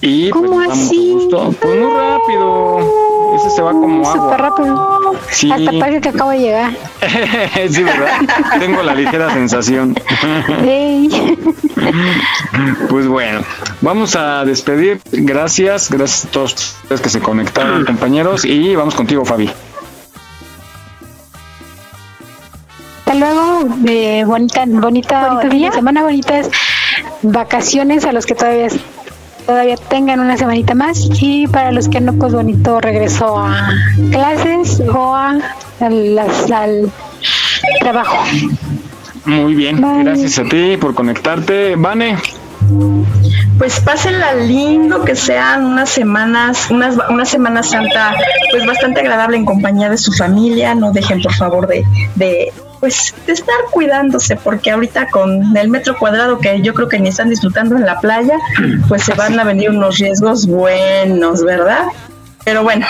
[0.01, 1.13] Y pues, ¿Cómo mucho así?
[1.13, 1.55] gusto.
[1.61, 3.08] Pues muy rápido.
[3.37, 4.37] Ese se va como Súper agua.
[4.37, 4.99] rápido.
[5.31, 5.51] Sí.
[5.53, 6.73] Hasta parece que acabo de llegar.
[7.71, 8.19] sí, ¿verdad?
[8.59, 9.95] Tengo la ligera sensación.
[12.89, 13.41] Pues bueno,
[13.81, 15.01] vamos a despedir.
[15.13, 16.53] Gracias, gracias a todos
[16.83, 18.45] ustedes que se conectaron, compañeros.
[18.45, 19.51] Y vamos contigo, Fabi.
[22.99, 26.51] Hasta luego, de bonita, bonita, fin de semana bonitas.
[27.23, 28.69] vacaciones a los que todavía
[29.49, 33.71] todavía tengan una semanita más y para los que no pues bonito regreso a
[34.11, 35.39] clases o a,
[35.81, 36.93] al, al
[37.81, 38.19] trabajo.
[39.25, 41.77] Muy bien, gracias a ti por conectarte.
[41.77, 42.19] Vane.
[43.57, 48.15] Pues pásenla lindo, que sean unas semanas, unas, una Semana Santa,
[48.51, 50.75] pues bastante agradable en compañía de su familia.
[50.75, 51.85] No dejen, por favor, de,
[52.17, 56.99] de pues de estar cuidándose, porque ahorita con el metro cuadrado que yo creo que
[56.99, 58.35] ni están disfrutando en la playa,
[58.89, 61.87] pues se van a venir unos riesgos buenos, ¿verdad?
[62.45, 62.87] Pero bueno,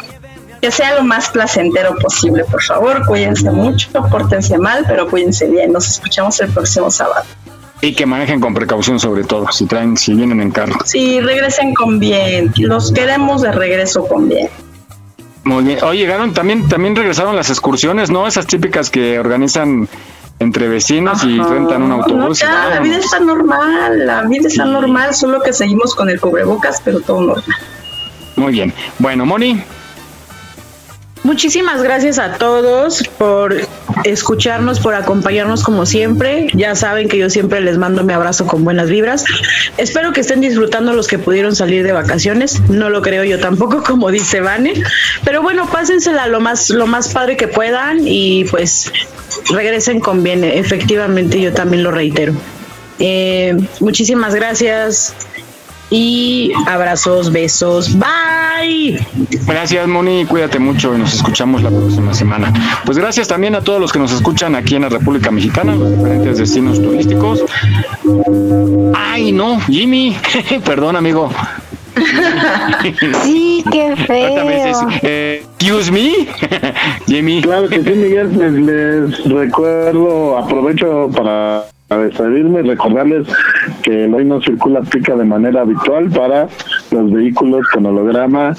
[0.61, 5.73] que sea lo más placentero posible, por favor, cuídense mucho, pórtense mal, pero cuídense bien.
[5.73, 7.25] Nos escuchamos el próximo sábado.
[7.81, 10.75] Y que manejen con precaución sobre todo, si traen, si vienen en carro.
[10.85, 12.53] Sí, regresen con bien.
[12.57, 14.49] Los queremos de regreso con bien.
[15.49, 15.79] Muy bien.
[15.83, 18.27] Oye, llegaron también, también regresaron las excursiones, ¿no?
[18.27, 19.89] Esas típicas que organizan
[20.41, 22.41] entre vecinos y rentan un No, autobús.
[22.41, 26.83] ya, la vida está normal, la vida está normal, solo que seguimos con el cubrebocas,
[26.85, 27.45] pero todo normal.
[28.37, 28.75] Muy bien.
[28.99, 29.63] Bueno, Moni.
[31.29, 33.55] Muchísimas gracias a todos por
[34.05, 36.47] escucharnos, por acompañarnos como siempre.
[36.55, 39.27] Ya saben que yo siempre les mando mi abrazo con buenas vibras.
[39.77, 42.63] Espero que estén disfrutando los que pudieron salir de vacaciones.
[42.71, 44.73] No lo creo yo tampoco, como dice Vane.
[45.23, 48.91] Pero bueno, pásensela lo más, lo más padre que puedan y pues
[49.51, 50.45] regresen con bien.
[50.45, 52.33] Efectivamente, yo también lo reitero.
[53.01, 55.15] Eh, muchísimas gracias
[55.91, 57.97] y abrazos, besos.
[57.99, 58.99] Bye.
[59.47, 60.25] Gracias, Moni.
[60.27, 62.53] Cuídate mucho y nos escuchamos la próxima semana.
[62.85, 65.91] Pues gracias también a todos los que nos escuchan aquí en la República Mexicana, los
[65.97, 67.45] diferentes destinos turísticos.
[68.95, 70.17] Ay, no, Jimmy.
[70.65, 71.31] Perdón, amigo.
[73.25, 74.89] Sí, qué feo.
[75.03, 76.29] Eh, excuse me,
[77.07, 77.43] Jimmy.
[77.43, 81.65] Claro que sí, Miguel, les, les recuerdo, aprovecho para
[81.97, 83.27] despedirme y recordarles
[83.83, 86.49] que hoy no circula pica de manera habitual para
[86.91, 88.55] los vehículos con holograma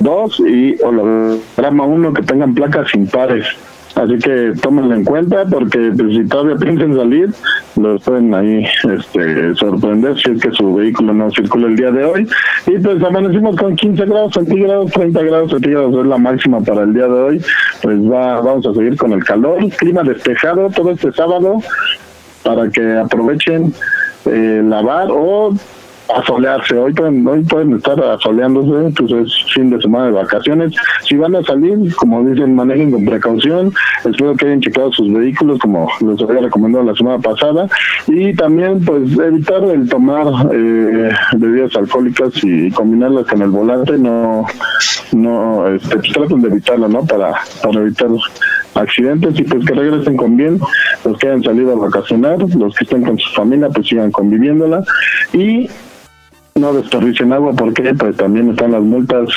[0.00, 3.46] 2 y holograma 1 que tengan placas impares.
[3.94, 7.30] Así que tómenlo en cuenta porque pues, si todavía piensan salir,
[7.76, 12.04] los pueden ahí este, sorprender si es que su vehículo no circula el día de
[12.04, 12.28] hoy.
[12.66, 16.92] Y pues amanecimos con 15 grados centígrados, 30 grados centígrados es la máxima para el
[16.92, 17.44] día de hoy.
[17.82, 21.60] Pues va, vamos a seguir con el calor, clima despejado todo este sábado
[22.44, 23.74] para que aprovechen
[24.26, 25.54] eh, lavar o
[26.12, 26.76] asolearse.
[26.76, 30.74] Hoy pueden, hoy pueden estar asoleándose, pues es fin de semana de vacaciones.
[31.08, 33.72] Si van a salir, como dicen, manejen con precaución.
[34.04, 37.68] Espero que hayan checado sus vehículos, como les había recomendado la semana pasada.
[38.06, 43.96] Y también, pues, evitar el tomar eh, bebidas alcohólicas y combinarlas con el volante.
[43.96, 44.46] No,
[45.12, 47.04] no, este, pues, traten de evitarlo, ¿no?
[47.04, 48.08] Para, para evitar
[48.74, 50.58] accidentes y pues que regresen con bien
[51.04, 54.82] los que hayan salido a vacacionar los que estén con su familia pues sigan conviviéndola
[55.32, 55.68] y
[56.56, 59.28] no desperdicien agua porque pues también están las multas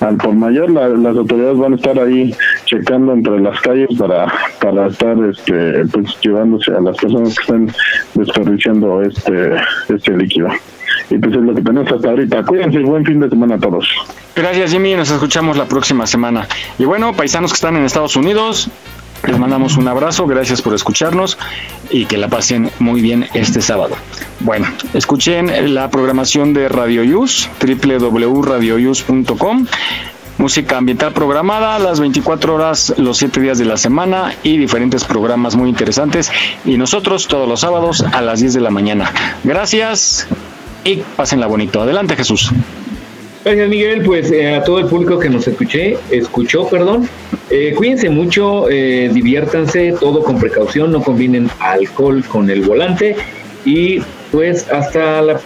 [0.00, 0.70] al por mayor.
[0.70, 2.34] La- las autoridades van a estar ahí
[2.66, 4.26] checando entre las calles para
[4.60, 7.72] para estar este pues llevándose a las personas que estén
[8.14, 9.54] desperdiciando este
[9.88, 10.48] este líquido
[11.10, 13.86] y pues es lo que tenemos hasta ahorita cuídense buen fin de semana a todos
[14.36, 14.94] Gracias, Jimmy.
[14.94, 16.46] Nos escuchamos la próxima semana.
[16.78, 18.68] Y bueno, paisanos que están en Estados Unidos,
[19.26, 20.26] les mandamos un abrazo.
[20.26, 21.38] Gracias por escucharnos
[21.88, 23.96] y que la pasen muy bien este sábado.
[24.40, 29.66] Bueno, escuchen la programación de Radio Yus, www.radioyus.com.
[30.36, 35.56] Música ambiental programada las 24 horas, los 7 días de la semana y diferentes programas
[35.56, 36.30] muy interesantes.
[36.66, 39.10] Y nosotros todos los sábados a las 10 de la mañana.
[39.44, 40.28] Gracias
[40.86, 41.82] y pásenla bonito.
[41.82, 42.50] Adelante, Jesús.
[43.44, 47.08] Gracias Miguel, pues eh, a todo el público que nos escuché, escuchó, perdón,
[47.48, 53.14] eh, cuídense mucho, eh, diviértanse, todo con precaución, no combinen alcohol con el volante
[53.64, 54.00] y
[54.32, 55.40] pues hasta la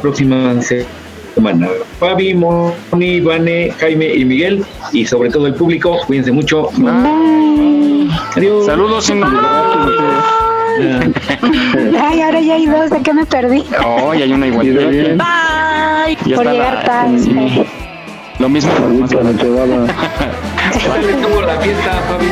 [0.00, 1.68] próxima semana.
[1.98, 6.70] Fabi, Moni, Vane, Jaime y Miguel y sobre todo el público, cuídense mucho.
[8.34, 8.64] Adiós.
[8.64, 9.20] Saludos en
[12.00, 13.64] Ay, ahora ya hay dos, ¿de qué me perdí?
[13.84, 14.66] Oh, y hay una igual.
[14.66, 16.16] Bye.
[16.26, 17.66] Ya Por llegar la- tarde.
[18.38, 18.72] Lo mismo.
[20.72, 22.26] Estuvo la fiesta, Fabi.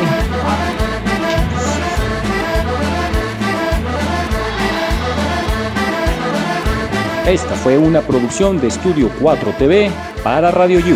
[7.27, 9.91] Esta fue una producción de Estudio 4 TV
[10.23, 10.95] para Radio You.